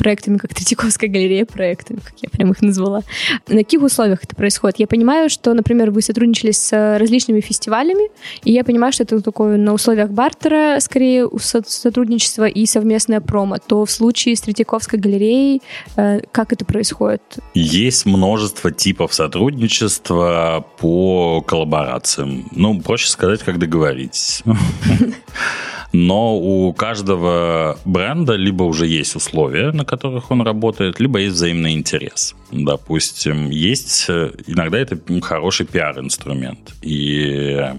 проектами, 0.00 0.38
как 0.38 0.54
Третьяковская 0.54 1.10
галерея 1.10 1.44
проектами, 1.44 2.00
как 2.02 2.14
я 2.22 2.30
прям 2.30 2.52
их 2.52 2.62
назвала. 2.62 3.02
На 3.48 3.58
каких 3.58 3.82
условиях 3.82 4.24
это 4.24 4.34
происходит? 4.34 4.78
Я 4.78 4.86
понимаю, 4.86 5.28
что, 5.28 5.52
например, 5.52 5.90
вы 5.90 6.00
сотрудничали 6.00 6.52
с 6.52 6.98
различными 6.98 7.40
фестивалями, 7.40 8.10
и 8.42 8.52
я 8.52 8.64
понимаю, 8.64 8.92
что 8.94 9.02
это 9.02 9.20
такое 9.20 9.58
на 9.58 9.74
условиях 9.74 10.10
бартера, 10.10 10.80
скорее, 10.80 11.28
сотрудничество 11.38 12.46
и 12.48 12.64
совместное 12.64 13.20
промо. 13.20 13.58
То 13.58 13.84
в 13.84 13.90
случае 13.90 14.36
с 14.36 14.40
Третьяковской 14.40 14.98
галереей 14.98 15.60
э, 15.96 16.20
как 16.32 16.54
это 16.54 16.64
происходит? 16.64 17.22
Есть 17.52 18.06
множество 18.06 18.72
типов 18.72 19.12
сотрудничества 19.12 20.64
по 20.78 21.42
коллаборациям. 21.42 22.48
Ну, 22.52 22.80
проще 22.80 23.08
сказать, 23.08 23.42
как 23.42 23.58
договоритесь. 23.58 24.42
но 25.92 26.36
у 26.36 26.72
каждого 26.72 27.78
бренда 27.84 28.34
либо 28.34 28.62
уже 28.62 28.86
есть 28.86 29.16
условия, 29.16 29.72
на 29.72 29.84
которых 29.84 30.30
он 30.30 30.42
работает, 30.42 31.00
либо 31.00 31.18
есть 31.18 31.34
взаимный 31.34 31.72
интерес. 31.72 32.34
Допустим, 32.52 33.50
есть 33.50 34.08
иногда 34.08 34.78
это 34.78 34.98
хороший 35.20 35.66
пиар-инструмент. 35.66 36.74
И 36.82 37.72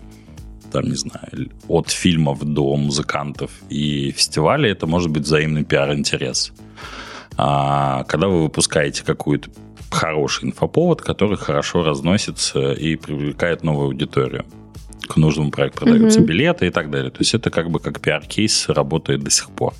там, 0.71 0.85
не 0.85 0.95
знаю, 0.95 1.51
от 1.67 1.89
фильмов 1.89 2.43
до 2.43 2.75
музыкантов 2.75 3.51
и 3.69 4.11
фестивалей 4.11 4.71
это 4.71 4.87
может 4.87 5.09
быть 5.09 5.23
взаимный 5.23 5.63
пиар-интерес. 5.63 6.51
А 7.37 8.03
когда 8.03 8.27
вы 8.27 8.43
выпускаете 8.43 9.03
какую-то 9.03 9.49
хороший 9.89 10.45
инфоповод, 10.45 11.01
который 11.01 11.37
хорошо 11.37 11.83
разносится 11.83 12.71
и 12.73 12.95
привлекает 12.95 13.63
новую 13.63 13.87
аудиторию 13.87 14.45
к 15.07 15.17
нужному 15.17 15.51
проекту 15.51 15.79
продаются 15.79 16.19
угу. 16.19 16.27
билеты 16.27 16.67
и 16.67 16.69
так 16.69 16.89
далее. 16.89 17.11
То 17.11 17.19
есть 17.19 17.33
это 17.33 17.49
как 17.49 17.69
бы 17.69 17.79
как 17.79 17.99
пиар-кейс 17.99 18.69
работает 18.69 19.23
до 19.23 19.29
сих 19.29 19.49
пор. 19.49 19.73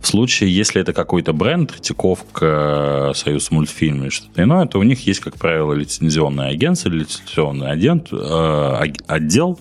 В 0.00 0.06
случае, 0.06 0.54
если 0.54 0.80
это 0.80 0.92
какой-то 0.92 1.32
бренд, 1.32 1.70
Третьяковка, 1.70 3.12
Союз 3.14 3.50
мультфильм 3.50 4.02
или 4.02 4.10
что-то 4.10 4.42
иное, 4.42 4.66
то 4.66 4.78
у 4.78 4.82
них 4.82 5.06
есть, 5.06 5.20
как 5.20 5.36
правило, 5.36 5.72
лицензионное 5.72 6.48
агентство, 6.48 6.88
лицензионный 6.88 7.70
агент, 7.70 8.08
э, 8.12 8.92
отдел. 9.06 9.58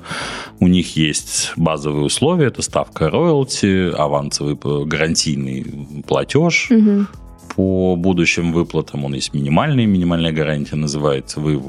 У 0.60 0.68
них 0.68 0.96
есть 0.96 1.54
базовые 1.56 2.06
условия, 2.06 2.48
это 2.48 2.62
ставка 2.62 3.10
роялти, 3.10 3.92
авансовый 3.96 4.56
гарантийный 4.86 5.66
платеж, 6.08 6.72
угу 6.72 7.08
по 7.56 7.96
будущим 7.96 8.52
выплатам. 8.54 9.06
Он 9.06 9.14
есть 9.14 9.34
минимальный, 9.34 9.86
минимальная 9.86 10.32
гарантия 10.32 10.76
называется. 10.76 11.40
Вы 11.40 11.62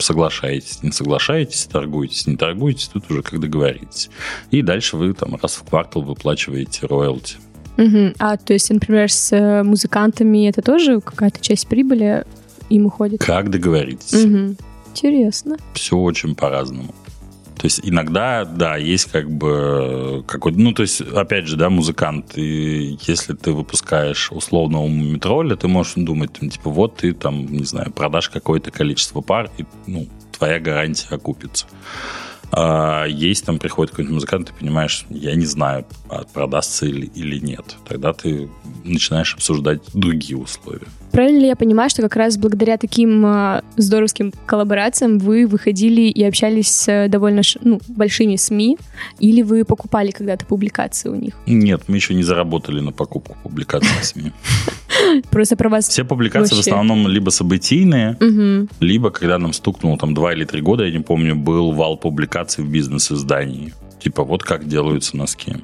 соглашаетесь, 0.00 0.82
не 0.82 0.92
соглашаетесь, 0.92 1.66
торгуетесь, 1.66 2.26
не 2.26 2.36
торгуетесь, 2.36 2.88
тут 2.88 3.10
уже 3.10 3.22
как 3.22 3.40
договоритесь. 3.40 4.10
И 4.50 4.62
дальше 4.62 4.96
вы 4.96 5.12
там 5.12 5.36
раз 5.40 5.54
в 5.54 5.64
квартал 5.64 6.02
выплачиваете 6.02 6.86
роялти. 6.86 7.36
Угу. 7.78 8.14
А 8.18 8.36
то 8.36 8.52
есть, 8.52 8.70
например, 8.70 9.10
с 9.10 9.32
э, 9.32 9.62
музыкантами 9.62 10.48
это 10.48 10.60
тоже 10.62 11.00
какая-то 11.00 11.40
часть 11.40 11.66
прибыли 11.68 12.24
им 12.68 12.86
уходит? 12.86 13.24
Как 13.24 13.50
договоритесь. 13.50 14.24
Угу. 14.24 14.56
Интересно. 14.90 15.56
Все 15.74 15.96
очень 15.96 16.34
по-разному. 16.34 16.94
То 17.56 17.66
есть 17.66 17.80
иногда, 17.82 18.44
да, 18.44 18.76
есть 18.76 19.10
как 19.10 19.30
бы 19.30 20.24
какой-то, 20.26 20.58
ну, 20.58 20.72
то 20.72 20.82
есть, 20.82 21.00
опять 21.00 21.46
же, 21.46 21.56
да, 21.56 21.70
музыкант, 21.70 22.36
и 22.36 22.98
если 23.02 23.34
ты 23.34 23.52
выпускаешь 23.52 24.32
условного 24.32 24.88
метроля, 24.88 25.56
ты 25.56 25.68
можешь 25.68 25.94
думать, 25.96 26.32
типа, 26.32 26.70
вот 26.70 26.96
ты 26.96 27.12
там, 27.12 27.46
не 27.46 27.64
знаю, 27.64 27.92
продашь 27.92 28.28
какое-то 28.30 28.70
количество 28.70 29.20
пар, 29.20 29.50
и, 29.58 29.64
ну, 29.86 30.08
твоя 30.32 30.58
гарантия 30.58 31.14
окупится. 31.14 31.66
А 32.54 33.06
есть 33.06 33.46
там 33.46 33.58
приходит 33.58 33.92
какой-нибудь 33.92 34.14
музыкант, 34.14 34.48
ты 34.48 34.54
понимаешь, 34.58 35.06
я 35.08 35.34
не 35.34 35.46
знаю, 35.46 35.86
а 36.10 36.24
продастся 36.24 36.84
или, 36.84 37.06
или 37.06 37.38
нет. 37.38 37.76
Тогда 37.88 38.12
ты 38.12 38.50
начинаешь 38.84 39.34
обсуждать 39.34 39.80
другие 39.94 40.36
условия. 40.36 40.86
Правильно 41.12 41.40
ли 41.40 41.46
я 41.46 41.56
понимаю, 41.56 41.88
что 41.90 42.02
как 42.02 42.16
раз 42.16 42.36
благодаря 42.38 42.78
таким 42.78 43.24
э, 43.26 43.62
здоровским 43.76 44.32
коллаборациям 44.46 45.18
вы 45.18 45.46
выходили 45.46 46.02
и 46.02 46.24
общались 46.24 46.68
с 46.68 47.08
довольно 47.08 47.42
ну, 47.60 47.80
большими 47.88 48.36
СМИ, 48.36 48.78
или 49.18 49.42
вы 49.42 49.64
покупали 49.64 50.10
когда-то 50.10 50.46
публикации 50.46 51.10
у 51.10 51.14
них? 51.14 51.34
Нет, 51.46 51.82
мы 51.88 51.96
еще 51.96 52.14
не 52.14 52.22
заработали 52.22 52.80
на 52.80 52.92
покупку 52.92 53.36
публикаций 53.42 53.90
СМИ. 54.02 54.32
Просто 55.30 55.56
про 55.56 55.68
вас 55.68 55.88
Все 55.88 56.04
публикации 56.04 56.54
вообще. 56.54 56.70
в 56.70 56.74
основном 56.74 57.08
либо 57.08 57.30
событийные, 57.30 58.16
угу. 58.20 58.68
либо 58.80 59.10
когда 59.10 59.38
нам 59.38 59.52
стукнуло 59.52 59.98
там 59.98 60.14
два 60.14 60.32
или 60.32 60.44
три 60.44 60.60
года, 60.60 60.84
я 60.84 60.92
не 60.92 61.02
помню, 61.02 61.36
был 61.36 61.72
вал 61.72 61.96
публикаций 61.96 62.64
в 62.64 62.68
бизнес-издании. 62.68 63.72
Типа 64.02 64.24
вот 64.24 64.42
как 64.42 64.66
делаются 64.66 65.16
носки. 65.16 65.56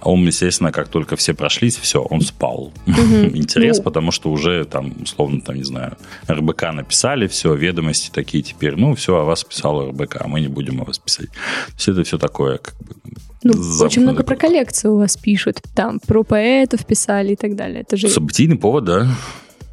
А 0.00 0.10
он, 0.10 0.24
естественно, 0.24 0.70
как 0.70 0.88
только 0.88 1.16
все 1.16 1.34
прошлись, 1.34 1.76
все, 1.76 2.00
он 2.00 2.20
спал. 2.20 2.72
Интерес, 2.86 3.78
ну. 3.78 3.82
потому 3.82 4.12
что 4.12 4.30
уже 4.30 4.64
там, 4.64 4.94
условно, 5.02 5.40
там, 5.40 5.56
не 5.56 5.64
знаю, 5.64 5.96
РБК 6.30 6.72
написали, 6.72 7.26
все, 7.26 7.54
ведомости 7.54 8.10
такие 8.12 8.44
теперь, 8.44 8.76
ну, 8.76 8.94
все, 8.94 9.16
о 9.16 9.24
вас 9.24 9.42
писал 9.42 9.88
РБК, 9.88 10.18
а 10.20 10.28
мы 10.28 10.40
не 10.40 10.48
будем 10.48 10.80
о 10.80 10.84
вас 10.84 11.00
писать. 11.00 11.28
Все 11.76 11.90
это 11.90 12.04
все 12.04 12.18
такое, 12.18 12.58
как 12.58 12.76
бы, 12.76 12.94
ну, 13.42 13.52
очень 13.84 14.02
много 14.02 14.22
про 14.22 14.36
коллекцию 14.36 14.94
у 14.94 14.98
вас 14.98 15.16
пишут. 15.16 15.60
Там 15.74 16.00
про 16.00 16.22
поэтов 16.22 16.84
писали 16.86 17.32
и 17.32 17.36
так 17.36 17.54
далее. 17.54 17.80
Это 17.80 17.96
же... 17.96 18.08
Событийный 18.08 18.56
повод, 18.56 18.84
да. 18.84 19.08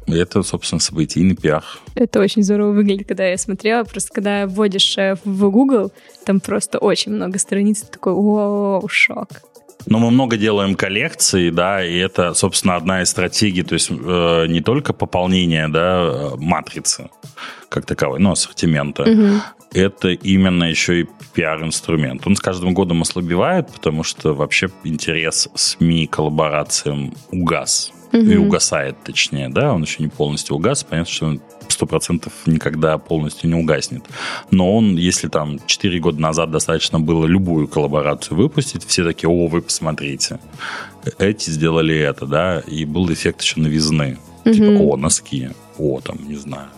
Это, 0.06 0.42
собственно, 0.42 0.80
событийный 0.80 1.34
пиар. 1.34 1.64
Это 1.94 2.20
очень 2.20 2.42
здорово 2.42 2.72
выглядит, 2.72 3.08
когда 3.08 3.26
я 3.26 3.38
смотрела. 3.38 3.84
Просто 3.84 4.12
когда 4.12 4.46
вводишь 4.46 4.98
э, 4.98 5.16
в 5.24 5.50
Google, 5.50 5.92
там 6.24 6.40
просто 6.40 6.78
очень 6.78 7.12
много 7.12 7.38
страниц. 7.38 7.82
Такой, 7.82 8.12
о, 8.14 8.82
шок. 8.88 9.28
Но 9.86 9.98
мы 9.98 10.10
много 10.10 10.36
делаем 10.36 10.74
коллекций, 10.74 11.50
да, 11.50 11.84
и 11.84 11.96
это, 11.96 12.32
собственно, 12.34 12.76
одна 12.76 13.02
из 13.02 13.10
стратегий, 13.10 13.62
то 13.62 13.74
есть 13.74 13.90
э, 13.90 14.46
не 14.48 14.62
только 14.62 14.92
пополнение, 14.94 15.68
да, 15.68 15.98
э, 16.00 16.36
матрицы 16.36 17.10
как 17.68 17.84
таковой, 17.84 18.18
но 18.18 18.32
ассортимента. 18.32 19.02
Угу. 19.02 19.42
Это 19.74 20.08
именно 20.10 20.64
еще 20.64 21.00
и 21.00 21.06
пиар-инструмент. 21.34 22.26
Он 22.26 22.36
с 22.36 22.40
каждым 22.40 22.72
годом 22.72 23.02
ослабевает, 23.02 23.68
потому 23.72 24.04
что 24.04 24.32
вообще 24.32 24.70
интерес 24.84 25.48
СМИ 25.54 26.06
коллаборациям 26.06 27.12
угас. 27.32 27.92
Угу. 28.14 28.30
И 28.30 28.36
угасает, 28.36 28.96
точнее, 29.02 29.48
да, 29.48 29.72
он 29.72 29.82
еще 29.82 30.00
не 30.00 30.08
полностью 30.08 30.54
угас. 30.54 30.84
Понятно, 30.84 31.12
что 31.12 31.26
он 31.26 31.40
сто 31.68 31.84
процентов 31.84 32.32
никогда 32.46 32.96
полностью 32.96 33.50
не 33.50 33.56
угаснет. 33.56 34.04
Но 34.52 34.76
он, 34.76 34.96
если 34.96 35.26
там 35.26 35.58
4 35.66 35.98
года 35.98 36.20
назад 36.20 36.52
достаточно 36.52 37.00
было 37.00 37.26
любую 37.26 37.66
коллаборацию 37.66 38.36
выпустить, 38.36 38.84
все 38.86 39.02
такие, 39.02 39.28
о, 39.28 39.48
вы 39.48 39.60
посмотрите, 39.62 40.38
эти 41.18 41.50
сделали 41.50 41.96
это, 41.96 42.26
да, 42.26 42.60
и 42.60 42.84
был 42.84 43.12
эффект 43.12 43.42
еще 43.42 43.58
новизны. 43.58 44.18
Угу. 44.44 44.54
Типа, 44.54 44.80
о, 44.80 44.96
носки, 44.96 45.50
о, 45.76 46.00
там, 46.00 46.18
не 46.28 46.36
знаю, 46.36 46.68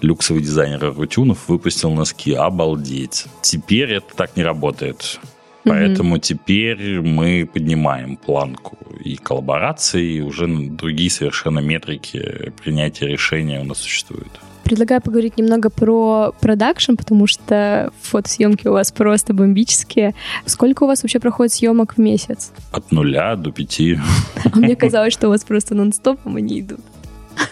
люксовый 0.00 0.42
дизайнер 0.42 0.94
Рутюнов 0.94 1.48
выпустил 1.48 1.90
носки. 1.90 2.34
Обалдеть. 2.34 3.26
Теперь 3.42 3.94
это 3.94 4.14
так 4.14 4.36
не 4.36 4.44
работает. 4.44 5.18
Поэтому 5.64 6.16
mm-hmm. 6.16 6.20
теперь 6.20 7.00
мы 7.00 7.48
поднимаем 7.52 8.16
планку 8.16 8.76
и 9.02 9.16
коллаборации, 9.16 10.16
и 10.16 10.20
уже 10.20 10.46
другие 10.46 11.10
совершенно 11.10 11.60
метрики 11.60 12.52
принятия 12.62 13.06
решения 13.06 13.60
у 13.60 13.64
нас 13.64 13.78
существуют. 13.78 14.40
Предлагаю 14.64 15.02
поговорить 15.02 15.36
немного 15.36 15.68
про 15.68 16.32
продакшн, 16.40 16.94
потому 16.94 17.26
что 17.26 17.92
фотосъемки 18.00 18.66
у 18.66 18.72
вас 18.72 18.92
просто 18.92 19.34
бомбические. 19.34 20.14
Сколько 20.46 20.84
у 20.84 20.86
вас 20.86 21.02
вообще 21.02 21.18
проходит 21.18 21.52
съемок 21.52 21.94
в 21.94 21.98
месяц? 21.98 22.50
От 22.72 22.90
нуля 22.90 23.36
до 23.36 23.52
пяти. 23.52 23.98
А 24.42 24.56
мне 24.56 24.74
казалось, 24.74 25.12
что 25.12 25.26
у 25.26 25.30
вас 25.30 25.44
просто 25.44 25.74
нон-стопом 25.74 26.36
они 26.36 26.60
идут. 26.60 26.80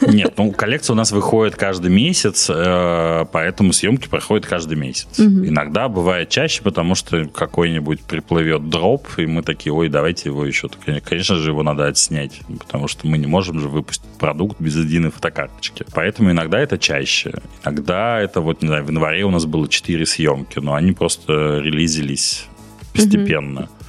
Нет, 0.00 0.34
ну 0.36 0.50
коллекция 0.52 0.94
у 0.94 0.96
нас 0.96 1.12
выходит 1.12 1.56
каждый 1.56 1.90
месяц, 1.90 2.50
э, 2.52 3.24
поэтому 3.32 3.72
съемки 3.72 4.08
проходят 4.08 4.46
каждый 4.46 4.76
месяц. 4.76 5.18
Угу. 5.18 5.46
Иногда 5.46 5.88
бывает 5.88 6.28
чаще, 6.28 6.62
потому 6.62 6.94
что 6.94 7.26
какой-нибудь 7.26 8.02
приплывет 8.02 8.68
дроп, 8.68 9.08
и 9.16 9.26
мы 9.26 9.42
такие, 9.42 9.72
ой, 9.72 9.88
давайте 9.88 10.28
его 10.28 10.44
еще. 10.44 10.68
Конечно 11.04 11.36
же, 11.36 11.50
его 11.50 11.62
надо 11.62 11.86
отснять, 11.86 12.40
потому 12.58 12.88
что 12.88 13.06
мы 13.06 13.18
не 13.18 13.26
можем 13.26 13.60
же 13.60 13.68
выпустить 13.68 14.08
продукт 14.18 14.60
без 14.60 14.76
единой 14.76 15.10
фотокарточки. 15.10 15.84
Поэтому 15.94 16.30
иногда 16.30 16.58
это 16.58 16.78
чаще. 16.78 17.34
Иногда 17.64 18.20
это 18.20 18.40
вот, 18.40 18.62
не 18.62 18.68
знаю, 18.68 18.84
в 18.84 18.88
январе 18.88 19.24
у 19.24 19.30
нас 19.30 19.44
было 19.46 19.68
4 19.68 20.06
съемки, 20.06 20.58
но 20.58 20.74
они 20.74 20.92
просто 20.92 21.58
релизились 21.58 22.46
постепенно. 22.92 23.62
Угу 23.62 23.81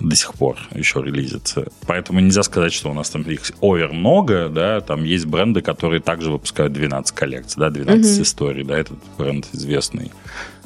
до 0.00 0.16
сих 0.16 0.34
пор 0.34 0.58
еще 0.74 1.02
релизится. 1.02 1.68
Поэтому 1.86 2.20
нельзя 2.20 2.42
сказать, 2.42 2.72
что 2.72 2.90
у 2.90 2.94
нас 2.94 3.10
там 3.10 3.22
их 3.22 3.40
овер 3.60 3.92
много, 3.92 4.48
да, 4.48 4.80
там 4.80 5.04
есть 5.04 5.26
бренды, 5.26 5.62
которые 5.62 6.00
также 6.00 6.30
выпускают 6.30 6.72
12 6.72 7.14
коллекций, 7.14 7.60
да, 7.60 7.70
12 7.70 8.18
mm 8.18 8.22
историй, 8.22 8.64
да, 8.64 8.78
этот 8.78 8.98
бренд 9.16 9.48
известный. 9.52 10.12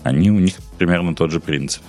Они, 0.03 0.31
у 0.31 0.39
них 0.39 0.55
примерно 0.79 1.15
тот 1.15 1.31
же 1.31 1.41
принцип. 1.41 1.83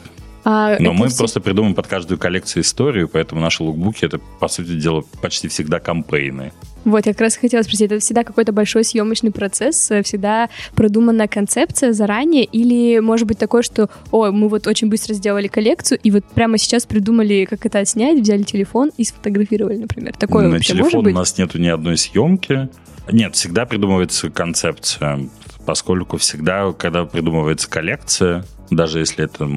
А 0.43 0.77
Но 0.79 0.93
мы 0.93 1.09
все... 1.09 1.17
просто 1.17 1.39
придумаем 1.39 1.75
под 1.75 1.87
каждую 1.87 2.17
коллекцию 2.17 2.63
историю, 2.63 3.07
поэтому 3.07 3.41
наши 3.41 3.63
лукбуки 3.63 4.05
это, 4.05 4.19
по 4.39 4.47
сути 4.47 4.79
дела, 4.79 5.03
почти 5.21 5.47
всегда 5.47 5.79
кампейны. 5.79 6.51
Вот, 6.83 7.05
я 7.05 7.13
как 7.13 7.21
раз 7.21 7.35
хотела 7.35 7.61
спросить, 7.61 7.91
это 7.91 7.99
всегда 7.99 8.23
какой-то 8.23 8.51
большой 8.51 8.83
съемочный 8.83 9.31
процесс, 9.31 9.91
э, 9.91 10.01
всегда 10.01 10.49
продуманная 10.73 11.27
концепция 11.27 11.93
заранее, 11.93 12.43
или 12.43 12.99
может 12.99 13.27
быть 13.27 13.37
такое, 13.37 13.61
что, 13.61 13.89
о, 14.09 14.31
мы 14.31 14.49
вот 14.49 14.65
очень 14.65 14.89
быстро 14.89 15.13
сделали 15.13 15.47
коллекцию, 15.47 15.99
и 16.01 16.09
вот 16.09 16.25
прямо 16.25 16.57
сейчас 16.57 16.87
придумали, 16.87 17.45
как 17.45 17.65
это 17.67 17.85
снять, 17.85 18.19
взяли 18.19 18.41
телефон 18.43 18.91
и 18.97 19.03
сфотографировали, 19.03 19.77
например. 19.77 20.15
Такое 20.17 20.47
На 20.47 20.59
телефон 20.59 21.05
у 21.05 21.11
нас 21.11 21.37
нету 21.37 21.59
ни 21.59 21.67
одной 21.67 21.97
съемки. 21.97 22.69
Нет, 23.11 23.35
всегда 23.35 23.65
придумывается 23.65 24.29
концепция, 24.29 25.27
поскольку 25.71 26.17
всегда, 26.17 26.73
когда 26.73 27.05
придумывается 27.05 27.69
коллекция, 27.69 28.43
даже 28.71 28.99
если 28.99 29.23
это 29.23 29.49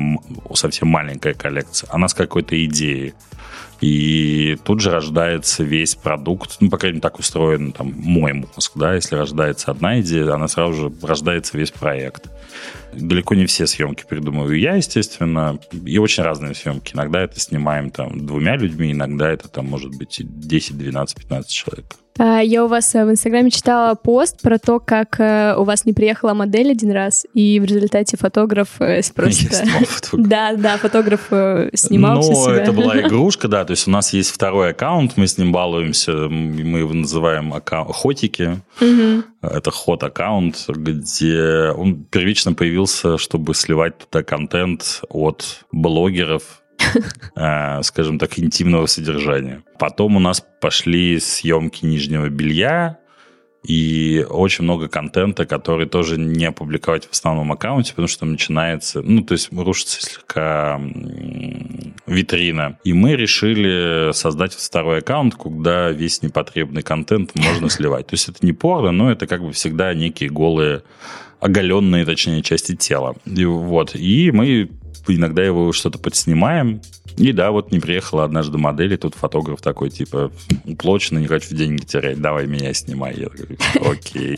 совсем 0.55 0.87
маленькая 0.87 1.35
коллекция, 1.35 1.91
она 1.91 2.07
с 2.07 2.15
какой-то 2.15 2.55
идеей. 2.67 3.15
И 3.85 4.57
тут 4.65 4.81
же 4.81 4.91
рождается 4.91 5.63
весь 5.63 5.95
продукт, 5.95 6.57
ну, 6.61 6.71
по 6.71 6.79
крайней 6.79 6.95
мере, 6.95 7.03
так 7.03 7.19
устроен 7.19 7.71
там 7.71 7.93
мой 7.95 8.33
мозг, 8.33 8.73
да, 8.77 8.95
если 8.95 9.15
рождается 9.15 9.73
одна 9.73 10.01
идея, 10.01 10.33
она 10.33 10.49
сразу 10.49 10.73
же 10.73 10.93
рождается 11.03 11.59
весь 11.59 11.71
проект. 11.71 12.31
Далеко 12.95 13.35
не 13.35 13.45
все 13.45 13.67
съемки 13.67 14.05
придумываю 14.09 14.59
я, 14.59 14.77
естественно, 14.77 15.59
и 15.85 15.99
очень 15.99 16.23
разные 16.23 16.55
съемки. 16.55 16.95
Иногда 16.95 17.21
это 17.21 17.39
снимаем 17.39 17.91
там 17.91 18.25
двумя 18.27 18.57
людьми, 18.57 18.93
иногда 18.93 19.31
это 19.31 19.49
там 19.49 19.67
может 19.67 19.95
быть 19.95 20.19
10, 20.19 20.79
12, 20.79 21.17
15 21.19 21.51
человек. 21.51 21.85
А, 22.17 22.41
я 22.41 22.65
у 22.65 22.69
вас 22.69 22.95
э, 22.95 23.05
в 23.05 23.11
Инстаграме 23.11 23.51
читала 23.51 23.97
пост 23.97 24.41
про 24.41 24.59
то, 24.59 24.79
как 24.79 25.19
э, 25.19 25.57
у 25.59 25.65
вас 25.65 25.85
не 25.85 25.93
приехала 25.93 26.33
модель 26.33 26.71
один 26.71 26.93
раз, 26.93 27.27
и 27.35 27.59
в 27.59 27.65
результате 27.65 28.17
фотограф 28.17 28.81
э, 28.81 29.01
просто... 29.15 29.65
Да, 30.13 30.55
да, 30.55 30.77
фотограф 30.77 31.27
снимал 31.75 32.23
все 32.23 32.35
себя. 32.35 32.63
это 32.63 32.73
была 32.73 33.01
игрушка, 33.07 33.49
да, 33.49 33.65
то 33.65 33.74
есть 33.75 33.89
у 33.89 33.91
нас 33.91 34.13
есть 34.13 34.31
второй 34.31 34.71
аккаунт, 34.71 35.17
мы 35.17 35.27
с 35.27 35.37
ним 35.37 35.53
балуемся, 35.53 36.13
мы 36.13 36.79
его 36.79 36.93
называем 36.93 37.53
хотики. 37.93 38.63
Это 39.43 39.71
ход-аккаунт, 39.71 40.65
где 40.69 41.73
он 41.77 42.05
первично 42.05 42.55
появился, 42.55 43.19
чтобы 43.19 43.55
сливать 43.55 43.99
туда 43.99 44.23
контент 44.23 45.03
от 45.09 45.65
блогеров, 45.73 46.63
Э, 47.37 47.83
скажем 47.83 48.19
так, 48.19 48.39
интимного 48.39 48.87
содержания. 48.87 49.63
Потом 49.79 50.17
у 50.17 50.21
нас 50.21 50.45
пошли 50.61 51.19
съемки 51.19 51.85
нижнего 51.85 52.29
белья, 52.29 52.99
и 53.65 54.27
очень 54.29 54.65
много 54.65 54.89
контента, 54.89 55.47
который 55.47 55.87
тоже 55.87 56.19
не 56.19 56.45
опубликовать 56.45 57.07
в 57.07 57.13
основном 57.13 57.51
аккаунте, 57.51 57.93
потому 57.93 58.09
что 58.09 58.27
начинается, 58.27 59.01
ну, 59.01 59.23
то 59.23 59.33
есть 59.33 59.49
рушится 59.53 60.03
слегка 60.03 60.79
витрина. 62.07 62.79
И 62.85 62.93
мы 62.93 63.17
решили 63.17 64.13
создать 64.13 64.53
второй 64.53 64.99
аккаунт, 64.99 65.35
куда 65.35 65.91
весь 65.91 66.23
непотребный 66.23 66.83
контент 66.83 67.35
можно 67.35 67.71
сливать. 67.71 68.07
То 68.07 68.15
есть 68.15 68.29
это 68.29 68.45
не 68.45 68.53
порно, 68.53 68.93
но 68.93 69.11
это 69.11 69.27
как 69.27 69.43
бы 69.43 69.53
всегда 69.53 69.95
некие 69.95 70.29
голые 70.29 70.83
оголенные, 71.41 72.05
точнее, 72.05 72.43
части 72.43 72.75
тела. 72.75 73.17
И, 73.27 73.45
вот. 73.45 73.95
И 73.95 74.31
мы 74.33 74.71
иногда 75.09 75.43
его 75.45 75.73
что-то 75.73 75.99
подснимаем. 75.99 76.81
И 77.17 77.33
да, 77.33 77.53
вот 77.53 77.71
не 77.71 77.79
приехала 77.79 78.25
однажды 78.25 78.59
модель, 78.59 78.95
и 78.95 78.97
тут 78.97 79.15
фотограф 79.15 79.61
такой, 79.61 79.91
типа, 79.91 80.33
уплочено, 80.65 81.19
не 81.19 81.27
хочу 81.27 81.55
деньги 81.55 81.85
терять, 81.85 82.21
давай 82.21 82.47
меня 82.47 82.75
снимай. 82.75 83.15
Я 83.17 83.29
такой, 83.29 83.57
окей. 83.93 84.37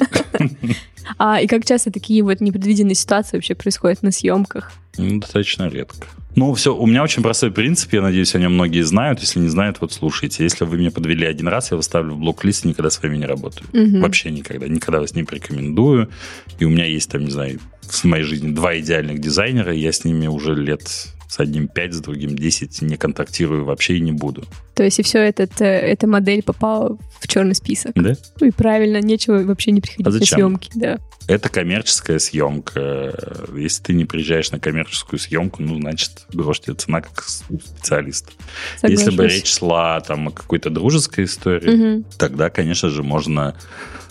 А 1.18 1.40
и 1.40 1.46
как 1.46 1.64
часто 1.64 1.90
такие 1.90 2.22
вот 2.22 2.40
непредвиденные 2.40 2.96
ситуации 2.96 3.36
вообще 3.36 3.54
происходят 3.54 4.02
на 4.02 4.10
съемках? 4.10 4.72
Ну, 4.98 5.20
достаточно 5.20 5.68
редко. 5.68 6.06
Ну, 6.36 6.52
все, 6.52 6.76
у 6.76 6.86
меня 6.86 7.02
очень 7.02 7.22
простой 7.22 7.50
принцип, 7.50 7.94
я 7.94 8.02
надеюсь, 8.02 8.34
о 8.34 8.38
нем 8.38 8.52
многие 8.52 8.82
знают. 8.82 9.20
Если 9.20 9.40
не 9.40 9.48
знают, 9.48 9.80
вот 9.80 9.94
слушайте. 9.94 10.44
Если 10.44 10.66
вы 10.66 10.76
меня 10.76 10.90
подвели 10.90 11.24
один 11.24 11.48
раз, 11.48 11.70
я 11.70 11.78
выставлю 11.78 12.12
в 12.12 12.18
блок-лист 12.18 12.66
и 12.66 12.68
никогда 12.68 12.90
с 12.90 13.02
вами 13.02 13.16
не 13.16 13.24
работаю. 13.24 13.66
Угу. 13.72 14.00
Вообще 14.00 14.30
никогда. 14.30 14.68
Никогда 14.68 15.00
вас 15.00 15.14
не 15.14 15.24
порекомендую. 15.24 16.10
И 16.58 16.66
у 16.66 16.68
меня 16.68 16.84
есть 16.84 17.10
там, 17.10 17.24
не 17.24 17.30
знаю, 17.30 17.58
в 17.80 18.04
моей 18.04 18.24
жизни 18.24 18.52
два 18.52 18.78
идеальных 18.78 19.18
дизайнера, 19.18 19.74
и 19.74 19.80
я 19.80 19.92
с 19.92 20.04
ними 20.04 20.26
уже 20.26 20.54
лет 20.54 21.08
с 21.28 21.40
одним 21.40 21.68
5, 21.68 21.94
с 21.94 22.00
другим 22.00 22.36
10 22.36 22.82
не 22.82 22.96
контактирую 22.96 23.64
вообще 23.64 23.96
и 23.96 24.00
не 24.00 24.12
буду. 24.12 24.44
То 24.74 24.82
есть 24.82 24.98
и 24.98 25.02
все 25.02 25.18
этот, 25.20 25.60
э, 25.60 25.64
эта 25.64 26.06
модель 26.06 26.42
попала 26.42 26.98
в 27.20 27.28
черный 27.28 27.54
список. 27.54 27.92
Да. 27.94 28.14
Ну 28.40 28.46
и 28.46 28.50
правильно, 28.50 29.00
нечего 29.00 29.42
вообще 29.42 29.70
не 29.70 29.80
приходить 29.80 30.06
а 30.06 30.10
на 30.10 30.24
съемки. 30.24 30.70
Да. 30.74 30.98
Это 31.28 31.48
коммерческая 31.48 32.18
съемка. 32.18 33.48
Если 33.56 33.82
ты 33.82 33.94
не 33.94 34.04
приезжаешь 34.04 34.52
на 34.52 34.60
коммерческую 34.60 35.18
съемку, 35.18 35.62
ну, 35.62 35.80
значит, 35.80 36.26
грош 36.32 36.60
тебе 36.60 36.74
цена 36.74 37.00
как 37.00 37.24
специалист. 37.24 38.32
Соглашусь. 38.80 39.06
Если 39.06 39.16
бы 39.16 39.26
речь 39.26 39.52
шла 39.52 40.00
там 40.00 40.28
о 40.28 40.30
какой-то 40.30 40.70
дружеской 40.70 41.24
истории, 41.24 41.96
угу. 41.96 42.04
тогда, 42.18 42.50
конечно 42.50 42.90
же, 42.90 43.02
можно 43.02 43.56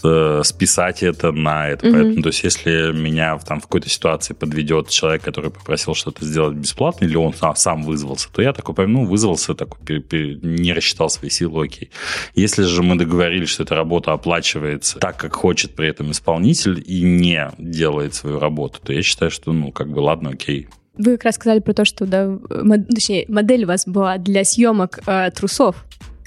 э, 0.06 0.42
списать 0.44 1.04
это 1.04 1.32
на 1.32 1.70
это. 1.70 1.88
Угу. 1.88 1.96
Поэтому, 1.96 2.22
то 2.22 2.30
есть, 2.30 2.44
если 2.44 2.92
меня 2.92 3.38
там 3.40 3.60
в 3.60 3.64
какой-то 3.64 3.90
ситуации 3.90 4.34
подведет 4.34 4.90
человек, 4.90 5.24
который 5.24 5.52
попросил 5.52 5.94
что-то 5.96 6.26
сделать 6.26 6.56
бесплатно, 6.56 7.06
или 7.06 7.16
он 7.16 7.34
сам, 7.34 7.56
сам 7.56 7.84
вызвался, 7.84 8.30
то 8.32 8.42
я 8.42 8.54
такой, 8.54 8.88
ну, 8.88 9.06
вызвался, 9.06 9.56
такой, 9.56 9.80
пер, 9.86 10.02
пер, 10.02 10.44
не 10.44 10.74
рассчитал 10.74 11.10
свои 11.10 11.30
силы, 11.30 11.66
окей. 11.66 11.90
Если 12.36 12.64
же 12.64 12.84
мы 12.84 12.96
договорились, 12.96 13.50
что 13.50 13.64
эта 13.64 13.76
работа 13.76 14.14
оплачивается 14.14 15.00
так, 15.00 15.18
как 15.18 15.34
хочет 15.36 15.76
при 15.76 15.88
этом 15.88 16.12
исполнитель, 16.12 16.84
и 16.86 17.02
не 17.02 17.52
делает 17.58 18.14
свою 18.14 18.40
работу, 18.40 18.80
то 18.84 18.94
я 18.94 19.02
считаю, 19.02 19.32
что, 19.32 19.52
ну, 19.54 19.72
как 19.72 19.90
бы, 19.90 20.00
ладно, 20.00 20.32
окей, 20.32 20.68
вы 20.98 21.18
как 21.18 21.26
раз 21.26 21.36
сказали 21.36 21.60
про 21.60 21.74
то, 21.74 21.84
что 21.84 22.06
да, 22.06 22.38
мод, 22.50 22.88
точнее, 22.88 23.26
модель 23.28 23.66
у 23.66 23.68
вас 23.68 23.86
была 23.86 24.18
для 24.18 24.46
съемок 24.46 25.00
э, 25.06 25.30
трусов 25.32 25.86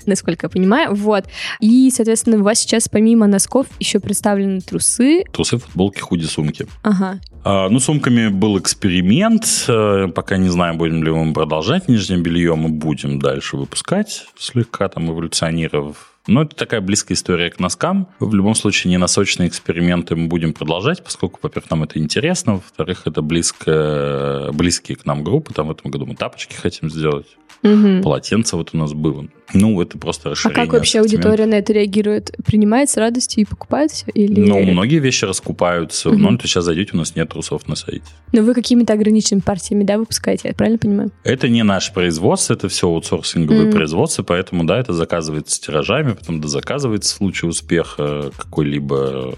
насколько 0.09 0.47
я 0.47 0.51
понимаю. 0.51 0.95
Вот. 0.95 1.25
И, 1.61 1.91
соответственно, 1.95 2.39
у 2.39 2.43
вас 2.43 2.59
сейчас 2.61 2.89
помимо 2.89 3.27
носков 3.27 3.67
еще 3.79 4.01
представлены 4.01 4.61
трусы. 4.61 5.25
Трусы, 5.33 5.59
футболки, 5.59 6.01
худи, 6.01 6.25
сумки. 6.25 6.67
Ага. 6.83 7.21
А, 7.45 7.69
ну, 7.69 7.79
сумками 7.79 8.29
был 8.29 8.59
эксперимент. 8.59 9.65
Э, 9.69 10.09
пока 10.09 10.37
не 10.37 10.49
знаю, 10.49 10.75
будем 10.77 11.03
ли 11.05 11.11
мы 11.11 11.33
продолжать 11.33 11.89
нижнее 11.89 12.21
белье. 12.21 12.55
Мы 12.55 12.71
будем 12.71 13.21
дальше 13.21 13.57
выпускать, 13.57 14.27
слегка 14.39 14.89
там 14.89 15.11
эволюционировав 15.11 16.15
но 16.29 16.43
это 16.43 16.55
такая 16.55 16.83
близкая 16.83 17.17
история 17.17 17.51
к 17.51 17.59
носкам. 17.59 18.07
В 18.21 18.35
любом 18.35 18.55
случае, 18.55 18.91
не 18.91 18.99
носочные 18.99 19.49
эксперименты 19.49 20.15
мы 20.15 20.29
будем 20.29 20.53
продолжать, 20.53 21.03
поскольку, 21.03 21.41
во-первых, 21.43 21.71
нам 21.71 21.83
это 21.85 21.99
интересно, 21.99 22.57
во-вторых, 22.57 23.03
это 23.07 23.23
близко, 23.23 24.51
близкие 24.53 24.97
к 24.97 25.07
нам 25.07 25.25
группы. 25.25 25.55
Там 25.55 25.69
в 25.69 25.71
этом 25.71 25.91
году 25.91 26.05
мы 26.05 26.15
тапочки 26.15 26.55
хотим 26.55 26.91
сделать. 26.91 27.27
Угу. 27.63 28.03
Полотенце 28.03 28.57
вот 28.57 28.71
у 28.73 28.77
нас 28.77 28.93
было. 28.93 29.27
Ну, 29.55 29.81
это 29.81 29.99
просто 29.99 30.31
расширение. 30.31 30.63
А 30.63 30.67
как 30.67 30.75
вообще 30.75 31.01
аудитория 31.01 31.47
на 31.47 31.55
это 31.55 31.73
реагирует? 31.73 32.37
Принимает 32.45 32.91
с 32.91 32.97
радостью 32.97 33.43
и 33.43 33.45
покупает 33.47 33.91
все? 33.91 34.07
Или... 34.13 34.41
Ну, 34.41 34.63
многие 34.63 34.99
вещи 34.99 35.25
раскупаются. 35.25 36.11
Угу. 36.11 36.19
Но 36.19 36.37
то 36.37 36.47
сейчас 36.47 36.65
зайдете, 36.65 36.91
у 36.95 36.97
нас 36.99 37.17
нет 37.17 37.31
трусов 37.31 37.67
на 37.67 37.75
сайте. 37.75 38.05
Но 38.33 38.43
вы 38.43 38.55
какими-то 38.55 38.93
ограниченными 38.93 39.43
партиями, 39.43 39.85
да, 39.85 39.99
выпускаете? 39.99 40.49
Я 40.49 40.55
правильно 40.55 40.79
понимаю? 40.79 41.11
Это 41.25 41.49
не 41.49 41.63
наше 41.65 41.93
производство, 41.93 42.53
это 42.55 42.69
все 42.69 42.89
аутсорсинговые 42.89 43.69
угу. 43.69 43.73
производства, 43.73 44.23
поэтому, 44.23 44.65
да, 44.65 44.79
это 44.79 44.93
заказывается 44.93 45.61
тиражами, 45.61 46.13
потом 46.13 46.41
дозаказывается 46.41 47.15
в 47.15 47.17
случае 47.17 47.49
успеха 47.51 48.31
какой-либо 48.37 49.35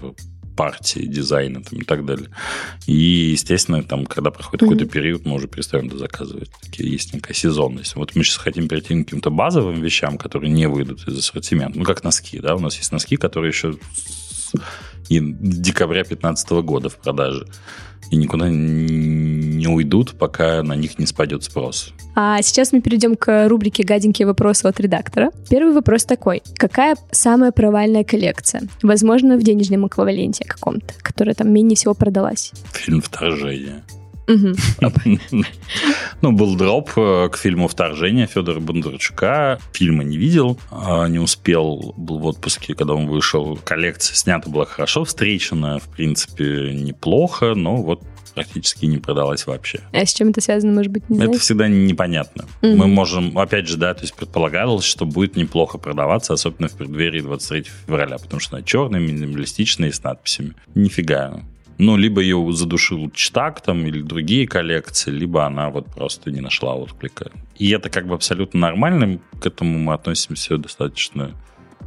партии, 0.61 1.07
дизайна 1.07 1.63
там, 1.63 1.79
и 1.79 1.83
так 1.83 2.05
далее. 2.05 2.29
И, 2.85 3.31
естественно, 3.31 3.81
там, 3.81 4.05
когда 4.05 4.29
проходит 4.29 4.61
mm-hmm. 4.61 4.69
какой-то 4.69 4.85
период, 4.85 5.25
мы 5.25 5.33
уже 5.33 5.47
перестаем 5.47 5.89
дозаказывать. 5.89 6.51
Такие 6.61 6.91
есть 6.91 7.15
некая 7.15 7.33
сезонность. 7.33 7.95
Вот 7.95 8.15
мы 8.15 8.23
сейчас 8.23 8.37
хотим 8.37 8.67
перейти 8.67 8.93
к 8.93 9.05
каким-то 9.05 9.31
базовым 9.31 9.81
вещам, 9.81 10.19
которые 10.19 10.51
не 10.51 10.67
выйдут 10.67 11.07
из 11.07 11.17
ассортимента. 11.17 11.79
Ну, 11.79 11.83
как 11.83 12.03
носки, 12.03 12.39
да, 12.39 12.55
у 12.55 12.59
нас 12.59 12.77
есть 12.77 12.91
носки, 12.91 13.15
которые 13.15 13.49
еще 13.49 13.73
и 15.11 15.19
декабря 15.19 16.03
2015 16.03 16.51
года 16.63 16.89
в 16.89 16.95
продаже. 16.95 17.45
И 18.11 18.15
никуда 18.15 18.47
не 18.49 19.67
уйдут, 19.67 20.13
пока 20.17 20.63
на 20.63 20.73
них 20.75 20.99
не 20.99 21.05
спадет 21.05 21.43
спрос. 21.43 21.93
А 22.15 22.41
сейчас 22.41 22.71
мы 22.71 22.81
перейдем 22.81 23.15
к 23.15 23.47
рубрике 23.47 23.83
«Гаденькие 23.83 24.25
вопросы 24.25 24.65
от 24.65 24.79
редактора». 24.79 25.31
Первый 25.49 25.73
вопрос 25.73 26.05
такой. 26.05 26.41
Какая 26.55 26.95
самая 27.11 27.51
провальная 27.51 28.03
коллекция? 28.03 28.63
Возможно, 28.83 29.37
в 29.37 29.43
денежном 29.43 29.87
эквиваленте 29.87 30.45
каком-то, 30.45 30.93
которая 31.01 31.35
там 31.35 31.51
менее 31.51 31.75
всего 31.75 31.93
продалась. 31.93 32.51
Фильм 32.73 33.01
«Вторжение». 33.01 33.83
Ну, 36.21 36.31
был 36.31 36.55
дроп 36.55 36.91
э, 36.97 37.29
к 37.31 37.37
фильму 37.37 37.67
«Вторжение» 37.67 38.27
Федора 38.27 38.59
Бондарчука. 38.59 39.59
Фильма 39.73 40.03
не 40.03 40.17
видел, 40.17 40.59
а 40.69 41.07
не 41.07 41.17
успел, 41.17 41.95
был 41.97 42.19
в 42.19 42.25
отпуске, 42.25 42.75
когда 42.75 42.93
он 42.93 43.07
вышел. 43.07 43.57
Коллекция 43.63 44.15
снята 44.15 44.49
была 44.49 44.65
хорошо, 44.65 45.03
встречена, 45.03 45.79
в 45.79 45.87
принципе, 45.89 46.73
неплохо, 46.73 47.55
но 47.55 47.77
вот 47.77 48.03
практически 48.33 48.85
не 48.85 48.97
продалась 48.97 49.45
вообще. 49.45 49.81
А 49.91 50.05
с 50.05 50.13
чем 50.13 50.29
это 50.29 50.41
связано, 50.41 50.73
может 50.73 50.91
быть, 50.91 51.09
не 51.09 51.19
Это 51.19 51.37
всегда 51.39 51.67
непонятно. 51.67 52.45
Mm-hmm. 52.61 52.75
Мы 52.75 52.87
можем, 52.87 53.37
опять 53.37 53.67
же, 53.67 53.77
да, 53.77 53.93
то 53.93 54.01
есть 54.01 54.13
предполагалось, 54.13 54.85
что 54.85 55.05
будет 55.05 55.35
неплохо 55.35 55.77
продаваться, 55.77 56.33
особенно 56.33 56.67
в 56.67 56.73
преддверии 56.73 57.21
23 57.21 57.65
февраля, 57.85 58.17
потому 58.17 58.39
что 58.39 58.55
она 58.55 58.65
черная, 58.65 58.99
минималистичная, 58.99 59.91
с 59.91 60.03
надписями. 60.03 60.53
Нифига. 60.75 61.41
Ну, 61.81 61.97
либо 61.97 62.21
ее 62.21 62.47
задушил 62.51 63.09
Чтак 63.09 63.61
там 63.61 63.87
или 63.87 64.03
другие 64.03 64.47
коллекции, 64.47 65.09
либо 65.09 65.47
она 65.47 65.71
вот 65.71 65.87
просто 65.87 66.29
не 66.29 66.39
нашла 66.39 66.75
отклика. 66.75 67.31
И 67.57 67.71
это 67.71 67.89
как 67.89 68.05
бы 68.05 68.13
абсолютно 68.13 68.59
нормально, 68.59 69.17
к 69.41 69.47
этому 69.47 69.79
мы 69.79 69.95
относимся 69.95 70.57
достаточно 70.57 71.31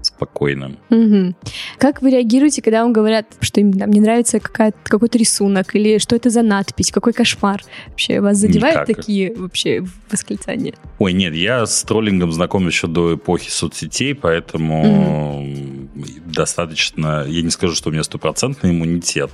спокойно. 0.02 0.72
Угу. 0.90 1.36
Как 1.78 2.02
вы 2.02 2.10
реагируете, 2.10 2.60
когда 2.60 2.82
вам 2.82 2.92
говорят, 2.92 3.26
что 3.40 3.60
им 3.60 3.72
там 3.72 3.88
не 3.92 4.00
нравится 4.00 4.40
какой-то 4.40 5.16
рисунок 5.16 5.76
или 5.76 5.98
что 5.98 6.16
это 6.16 6.28
за 6.28 6.42
надпись, 6.42 6.90
какой 6.90 7.12
кошмар? 7.12 7.62
Вообще 7.86 8.20
вас 8.20 8.38
задевают 8.38 8.88
Никак. 8.88 8.96
такие 8.96 9.32
вообще 9.32 9.84
восклицания? 10.10 10.74
Ой, 10.98 11.12
нет, 11.12 11.34
я 11.34 11.66
с 11.66 11.84
троллингом 11.84 12.32
знаком 12.32 12.66
еще 12.66 12.88
до 12.88 13.14
эпохи 13.14 13.48
соцсетей, 13.48 14.16
поэтому 14.16 15.42
угу. 15.44 16.04
достаточно, 16.26 17.24
я 17.28 17.42
не 17.42 17.50
скажу, 17.50 17.76
что 17.76 17.90
у 17.90 17.92
меня 17.92 18.02
стопроцентный 18.02 18.72
иммунитет 18.72 19.30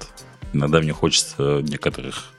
Иногда 0.53 0.81
мне 0.81 0.93
хочется 0.93 1.61
некоторых 1.63 2.33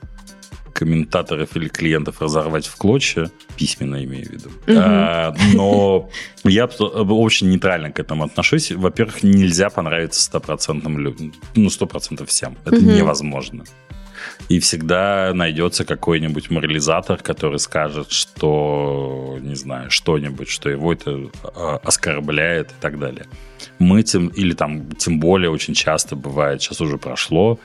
комментаторов 0.72 1.56
или 1.56 1.68
клиентов 1.68 2.20
разорвать 2.20 2.66
в 2.66 2.76
клочья, 2.76 3.30
письменно 3.56 4.02
имею 4.04 4.26
в 4.26 4.30
виду. 4.30 4.48
Угу. 4.66 4.78
А, 4.78 5.34
но 5.54 6.10
я 6.44 6.64
очень 6.64 7.50
нейтрально 7.50 7.92
к 7.92 8.00
этому 8.00 8.24
отношусь. 8.24 8.72
Во-первых, 8.72 9.22
нельзя 9.22 9.70
понравиться 9.70 10.22
стопроцентным 10.22 10.98
людям. 10.98 11.32
Ну, 11.54 11.70
сто 11.70 11.86
процентов 11.86 12.28
всем. 12.28 12.56
Это 12.64 12.76
угу. 12.76 12.90
невозможно. 12.90 13.64
И 14.48 14.60
всегда 14.60 15.32
найдется 15.34 15.84
какой-нибудь 15.84 16.50
морализатор, 16.50 17.18
который 17.18 17.58
скажет, 17.58 18.10
что, 18.10 19.38
не 19.40 19.54
знаю, 19.54 19.90
что-нибудь, 19.90 20.48
что 20.48 20.68
его 20.68 20.92
это 20.92 21.30
а, 21.54 21.80
оскорбляет 21.82 22.70
и 22.70 22.74
так 22.80 22.98
далее. 22.98 23.26
Мы 23.78 24.02
тем, 24.02 24.28
или 24.28 24.54
там, 24.54 24.92
тем 24.92 25.20
более 25.20 25.50
очень 25.50 25.74
часто 25.74 26.16
бывает, 26.16 26.62
сейчас 26.62 26.80
уже 26.80 26.98
прошло, 26.98 27.58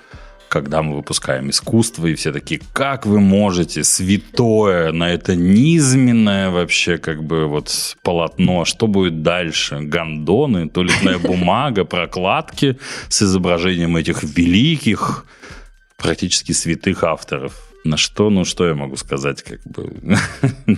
когда 0.50 0.82
мы 0.82 0.96
выпускаем 0.96 1.50
искусство, 1.50 2.08
и 2.08 2.16
все 2.16 2.32
такие, 2.32 2.62
как 2.74 3.06
вы 3.06 3.20
можете, 3.20 3.84
святое, 3.84 4.92
на 4.92 5.12
это 5.12 5.36
низменное 5.36 6.50
вообще 6.50 6.98
как 6.98 7.24
бы 7.24 7.48
вот 7.48 7.98
полотно, 8.04 8.66
что 8.66 8.88
будет 8.88 9.22
дальше? 9.22 9.80
Гондоны, 9.82 10.70
туалетная 10.70 11.18
бумага, 11.20 11.86
прокладки 11.86 12.78
с 13.10 13.22
изображением 13.22 13.98
этих 13.98 14.24
великих, 14.24 15.26
практически 15.98 16.52
святых 16.52 17.04
авторов. 17.04 17.67
На 17.88 17.96
что, 17.96 18.30
ну 18.30 18.44
что 18.44 18.68
я 18.68 18.74
могу 18.74 18.98
сказать, 18.98 19.44
как 19.44 19.62
бы? 19.64 19.94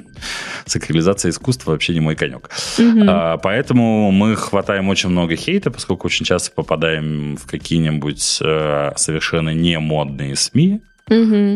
Сакрализация 0.66 1.32
искусства 1.32 1.72
вообще 1.72 1.94
не 1.94 2.02
мой 2.02 2.16
конек. 2.16 2.52
А, 2.78 3.38
поэтому 3.38 4.12
мы 4.12 4.36
хватаем 4.36 4.90
очень 4.90 5.10
много 5.10 5.36
хейта, 5.36 5.72
поскольку 5.72 6.06
очень 6.06 6.24
часто 6.24 6.52
попадаем 6.52 7.36
в 7.36 7.48
какие-нибудь 7.48 8.40
э, 8.44 8.92
совершенно 8.96 9.54
не 9.54 9.80
модные 9.80 10.36
СМИ, 10.36 10.82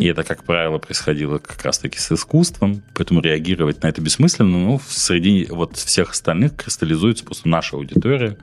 И 0.01 0.07
это, 0.07 0.23
как 0.23 0.43
правило, 0.43 0.79
происходило 0.79 1.37
как 1.37 1.61
раз-таки 1.63 1.99
с 1.99 2.11
искусством, 2.11 2.81
поэтому 2.95 3.21
реагировать 3.21 3.83
на 3.83 3.87
это 3.87 4.01
бессмысленно. 4.01 4.57
Но 4.57 4.81
среди 4.87 5.45
вот 5.49 5.77
всех 5.77 6.11
остальных 6.11 6.55
кристаллизуется 6.55 7.23
просто 7.23 7.47
наша 7.47 7.75
аудитория, 7.75 8.37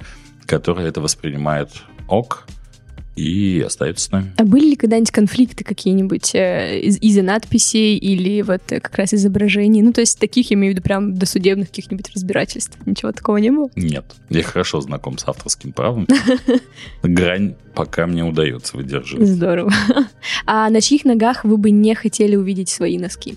которая 0.46 0.86
это 0.86 1.00
воспринимает 1.00 1.70
ок, 2.06 2.46
и 3.16 3.62
остается 3.66 4.04
с 4.06 4.10
нами. 4.12 4.32
А 4.36 4.44
были 4.44 4.70
ли 4.70 4.76
когда-нибудь 4.76 5.10
конфликты 5.10 5.64
какие-нибудь 5.64 6.34
э, 6.34 6.80
из- 6.80 6.98
из-за 7.02 7.22
надписей 7.22 7.96
или 7.96 8.42
вот 8.42 8.62
э, 8.70 8.80
как 8.80 8.96
раз 8.96 9.12
изображений? 9.14 9.82
Ну, 9.82 9.92
то 9.92 10.00
есть 10.00 10.18
таких, 10.18 10.50
я 10.50 10.54
имею 10.56 10.72
в 10.72 10.76
виду, 10.76 10.82
прям 10.82 11.14
досудебных 11.14 11.68
каких-нибудь 11.68 12.10
разбирательств. 12.14 12.78
Ничего 12.86 13.12
такого 13.12 13.36
не 13.38 13.50
было? 13.50 13.68
Нет. 13.76 14.04
Я 14.30 14.42
хорошо 14.42 14.80
знаком 14.80 15.18
с 15.18 15.26
авторским 15.28 15.72
правом. 15.72 16.06
Грань 17.02 17.54
пока 17.74 18.06
мне 18.06 18.24
удается 18.24 18.76
выдерживать. 18.76 19.28
Здорово. 19.28 19.72
А 20.46 20.68
на 20.70 20.80
чьих 20.80 21.04
ногах 21.04 21.44
вы 21.44 21.56
бы 21.56 21.70
не 21.70 21.94
хотели 21.94 22.36
увидеть 22.36 22.68
свои 22.68 22.98
носки? 22.98 23.36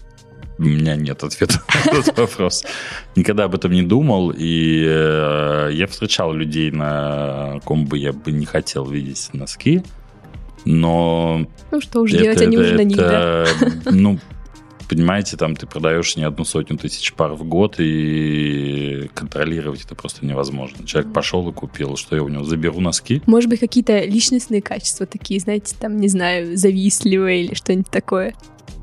У 0.57 0.63
меня 0.63 0.95
нет 0.95 1.23
ответа 1.23 1.61
на 1.85 1.91
этот 1.99 2.17
вопрос. 2.17 2.63
Никогда 3.15 3.45
об 3.45 3.55
этом 3.55 3.71
не 3.71 3.83
думал, 3.83 4.31
и 4.35 4.85
э, 4.87 5.69
я 5.73 5.87
встречал 5.87 6.33
людей, 6.33 6.71
на 6.71 7.59
ком 7.65 7.85
бы 7.85 7.97
я 7.97 8.13
бы 8.13 8.31
не 8.31 8.45
хотел 8.45 8.85
видеть 8.85 9.29
носки, 9.33 9.83
но... 10.65 11.47
Ну 11.71 11.81
что 11.81 12.01
уж 12.01 12.11
делать, 12.11 12.41
они 12.41 12.57
уже 12.57 12.75
на 12.75 12.83
них, 12.83 12.97
да? 12.97 13.47
Ну, 13.85 14.19
понимаете, 14.87 15.37
там 15.37 15.55
ты 15.55 15.65
продаешь 15.65 16.15
не 16.15 16.23
одну 16.23 16.45
сотню 16.45 16.77
тысяч 16.77 17.13
пар 17.13 17.33
в 17.33 17.43
год, 17.43 17.75
и 17.79 19.09
контролировать 19.13 19.83
это 19.83 19.95
просто 19.95 20.25
невозможно. 20.25 20.85
Человек 20.85 21.11
пошел 21.11 21.49
и 21.49 21.53
купил, 21.53 21.97
что 21.97 22.15
я 22.15 22.23
у 22.23 22.29
него 22.29 22.43
заберу 22.43 22.79
носки. 22.79 23.21
Может 23.25 23.49
быть, 23.49 23.59
какие-то 23.59 24.05
личностные 24.05 24.61
качества 24.61 25.05
такие, 25.05 25.39
знаете, 25.39 25.75
там, 25.79 25.97
не 25.97 26.07
знаю, 26.07 26.55
завистливые 26.57 27.43
или 27.43 27.53
что-нибудь 27.55 27.89
такое? 27.89 28.35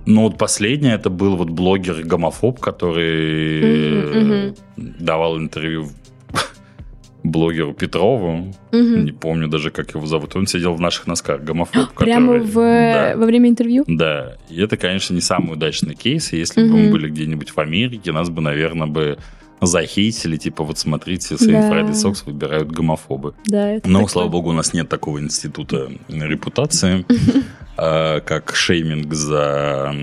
Ну, 0.07 0.23
вот 0.23 0.39
последнее, 0.39 0.95
это 0.95 1.11
был 1.11 1.37
вот 1.37 1.51
блогер-гомофоб, 1.51 2.59
который 2.59 4.03
mm-hmm, 4.03 4.57
давал 4.99 5.39
интервью 5.39 5.89
блогеру 7.23 7.75
Петрову. 7.75 8.53
Mm-hmm. 8.73 9.03
Не 9.03 9.13
помню 9.13 9.49
даже, 9.49 9.71
как 9.71 9.95
его 9.95 10.07
зовут. 10.07 10.35
Он 10.37 10.47
сидел 10.47 10.75
в 10.75 10.81
наших 10.81 11.07
носках, 11.07 11.43
гомофоб. 11.43 11.93
Прямо 11.95 12.39
который, 12.39 12.47
в, 12.47 12.55
да, 12.55 13.13
во 13.17 13.27
время 13.27 13.51
интервью? 13.51 13.85
Да. 13.87 14.37
И 14.49 14.61
это, 14.61 14.77
конечно, 14.77 15.15
не 15.15 15.21
самый 15.21 15.53
удачный 15.53 15.95
кейс. 15.95 16.33
Если 16.33 16.63
mm-hmm. 16.63 16.69
бы 16.69 16.79
мы 16.79 16.91
были 16.91 17.11
где-нибудь 17.11 17.51
в 17.51 17.59
Америке, 17.59 18.13
нас 18.13 18.31
бы, 18.31 18.41
наверное, 18.41 18.87
бы 18.87 19.19
захейтили, 19.61 20.37
типа, 20.37 20.65
вот 20.65 20.79
смотрите, 20.79 21.37
свои 21.37 21.53
да. 21.53 21.71
Friday 21.71 21.93
Socks 21.93 22.25
выбирают 22.25 22.71
гомофобы. 22.71 23.35
Да, 23.47 23.73
это 23.73 23.89
Но, 23.89 24.01
такое. 24.01 24.13
слава 24.13 24.29
богу, 24.29 24.51
у 24.51 24.53
нас 24.55 24.73
нет 24.73 24.89
такого 24.89 25.21
института 25.21 25.91
репутации, 26.09 27.05
а, 27.83 28.21
как 28.21 28.55
шейминг 28.55 29.15
за 29.15 29.95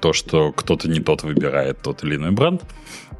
то, 0.00 0.14
что 0.14 0.52
кто-то 0.52 0.88
не 0.88 1.00
тот 1.00 1.22
выбирает 1.22 1.82
тот 1.82 2.02
или 2.02 2.16
иной 2.16 2.30
бренд. 2.30 2.62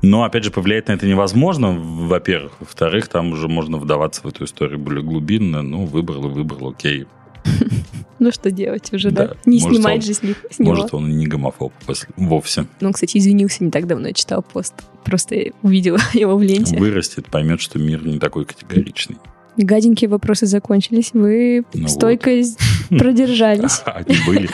Но, 0.00 0.24
опять 0.24 0.44
же, 0.44 0.50
повлиять 0.50 0.88
на 0.88 0.92
это 0.92 1.06
невозможно, 1.06 1.72
во-первых. 1.72 2.52
Во-вторых, 2.60 3.08
там 3.08 3.32
уже 3.32 3.46
можно 3.46 3.76
вдаваться 3.76 4.22
в 4.22 4.26
эту 4.26 4.44
историю 4.44 4.78
более 4.78 5.02
глубинно. 5.02 5.60
Ну, 5.60 5.84
выбрал 5.84 6.28
и 6.28 6.30
выбрал, 6.30 6.70
окей. 6.70 7.06
Ну, 8.18 8.32
что 8.32 8.50
делать 8.50 8.90
уже, 8.94 9.10
да? 9.10 9.34
Не 9.44 9.60
снимать 9.60 10.02
же 10.02 10.14
с 10.14 10.22
них. 10.22 10.38
Может, 10.58 10.94
он 10.94 11.06
и 11.10 11.12
не 11.12 11.26
гомофоб 11.26 11.74
вовсе. 12.16 12.66
Ну, 12.80 12.90
кстати, 12.90 13.18
извинился 13.18 13.62
не 13.62 13.70
так 13.70 13.86
давно, 13.86 14.08
я 14.08 14.14
читал 14.14 14.42
пост. 14.42 14.72
Просто 15.04 15.36
увидела 15.60 15.98
его 16.14 16.34
в 16.34 16.42
ленте. 16.42 16.78
Вырастет, 16.78 17.26
поймет, 17.26 17.60
что 17.60 17.78
мир 17.78 18.06
не 18.06 18.18
такой 18.18 18.46
категоричный. 18.46 19.18
Гаденькие 19.56 20.08
вопросы 20.08 20.46
закончились. 20.46 21.10
Вы 21.12 21.64
ну 21.74 21.88
стойко 21.88 22.30
вот. 22.30 22.36
продержались. 22.98 23.82
Они 23.84 24.16
были. 24.26 24.48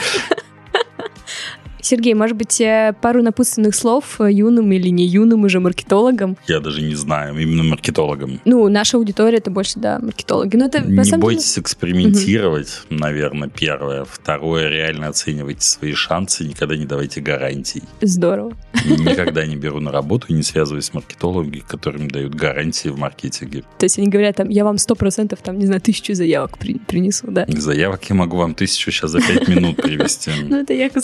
Сергей, 1.83 2.13
может 2.13 2.37
быть, 2.37 2.61
э, 2.61 2.95
пару 3.01 3.21
напутственных 3.21 3.75
слов 3.75 4.21
э, 4.21 4.31
юным 4.31 4.71
или 4.71 4.87
не 4.87 5.05
юным 5.05 5.43
уже 5.43 5.59
маркетологам? 5.59 6.37
Я 6.47 6.61
даже 6.61 6.81
не 6.81 6.95
знаю, 6.95 7.37
именно 7.37 7.63
маркетологам. 7.63 8.39
Ну, 8.45 8.69
наша 8.69 8.95
аудитория 8.95 9.39
это 9.39 9.51
больше, 9.51 9.79
да, 9.79 9.99
маркетологи. 9.99 10.55
Но 10.55 10.65
это, 10.65 10.79
не 10.79 11.17
бойтесь 11.17 11.55
деле... 11.55 11.63
экспериментировать, 11.63 12.83
угу. 12.89 12.99
наверное, 12.99 13.49
первое. 13.49 14.05
Второе, 14.05 14.69
реально 14.69 15.09
оценивайте 15.09 15.61
свои 15.61 15.91
шансы, 15.93 16.45
никогда 16.45 16.77
не 16.77 16.85
давайте 16.85 17.19
гарантий. 17.19 17.83
Здорово. 18.01 18.53
Никогда 18.85 19.45
не 19.45 19.57
беру 19.57 19.81
на 19.81 19.91
работу 19.91 20.27
и 20.29 20.33
не 20.33 20.43
связываюсь 20.43 20.85
с 20.85 20.93
маркетологами, 20.93 21.63
которым 21.67 22.09
дают 22.09 22.33
гарантии 22.33 22.87
в 22.87 22.97
маркетинге. 22.97 23.63
То 23.77 23.83
есть 23.85 23.97
они 23.97 24.07
говорят, 24.07 24.37
там, 24.37 24.47
я 24.47 24.63
вам 24.63 24.77
сто 24.77 24.95
процентов, 24.95 25.39
там, 25.43 25.59
не 25.59 25.65
знаю, 25.65 25.81
тысячу 25.81 26.13
заявок 26.13 26.57
при, 26.57 26.79
принесу, 26.79 27.27
да? 27.29 27.45
Заявок 27.49 28.03
я 28.09 28.15
могу 28.15 28.37
вам 28.37 28.55
тысячу 28.55 28.89
сейчас 28.89 29.11
за 29.11 29.19
пять 29.19 29.49
минут 29.49 29.75
привести. 29.81 30.31
Ну, 30.47 30.61
это 30.61 30.73
я 30.73 30.89
к 30.89 31.01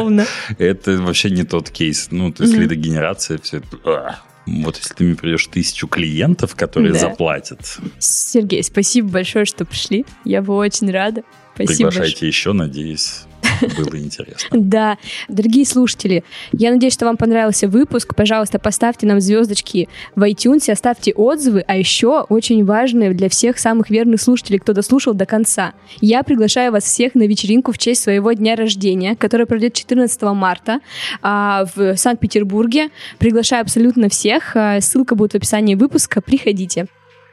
слову. 0.00 0.20
Это 0.58 0.98
вообще 0.98 1.30
не 1.30 1.44
тот 1.44 1.70
кейс. 1.70 2.08
Ну, 2.10 2.32
то 2.32 2.44
есть 2.44 2.54
лидогенерация, 2.54 3.38
все 3.38 3.58
это 3.58 4.20
Вот 4.46 4.76
если 4.76 4.94
ты 4.94 5.04
мне 5.04 5.14
придешь 5.14 5.46
тысячу 5.46 5.86
клиентов, 5.86 6.54
которые 6.54 6.92
да. 6.92 6.98
заплатят. 6.98 7.78
Сергей, 7.98 8.62
спасибо 8.62 9.08
большое, 9.08 9.44
что 9.44 9.64
пришли. 9.64 10.04
Я 10.24 10.42
бы 10.42 10.54
очень 10.54 10.90
рада. 10.90 11.22
Спасибо 11.54 11.90
Приглашайте 11.90 12.12
большое. 12.12 12.28
еще, 12.28 12.52
надеюсь. 12.52 13.22
Было 13.60 13.98
интересно. 13.98 14.48
Да. 14.70 14.98
Дорогие 15.28 15.64
слушатели, 15.66 16.22
я 16.52 16.70
надеюсь, 16.70 16.92
что 16.92 17.06
вам 17.06 17.16
понравился 17.16 17.66
выпуск. 17.66 18.14
Пожалуйста, 18.14 18.58
поставьте 18.58 19.06
нам 19.06 19.20
звездочки 19.20 19.88
в 20.14 20.22
iTunes, 20.22 20.70
оставьте 20.70 21.12
отзывы, 21.12 21.64
а 21.66 21.76
еще 21.76 22.20
очень 22.28 22.64
важное 22.64 23.12
для 23.12 23.28
всех 23.28 23.58
самых 23.58 23.90
верных 23.90 24.20
слушателей, 24.20 24.58
кто 24.58 24.72
дослушал 24.72 25.14
до 25.14 25.26
конца. 25.26 25.72
Я 26.00 26.22
приглашаю 26.22 26.72
вас 26.72 26.84
всех 26.84 27.14
на 27.14 27.26
вечеринку 27.26 27.72
в 27.72 27.78
честь 27.78 28.02
своего 28.02 28.32
дня 28.32 28.54
рождения, 28.54 29.16
которая 29.16 29.46
пройдет 29.46 29.74
14 29.74 30.22
марта 30.22 30.80
а, 31.22 31.64
в 31.74 31.96
Санкт-Петербурге. 31.96 32.90
Приглашаю 33.18 33.62
абсолютно 33.62 34.08
всех. 34.08 34.56
А, 34.56 34.80
ссылка 34.80 35.14
будет 35.14 35.32
в 35.32 35.36
описании 35.36 35.74
выпуска. 35.74 36.20
Приходите. 36.20 36.86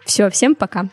Все, 0.05 0.29
всем 0.29 0.55
пока. 0.55 0.89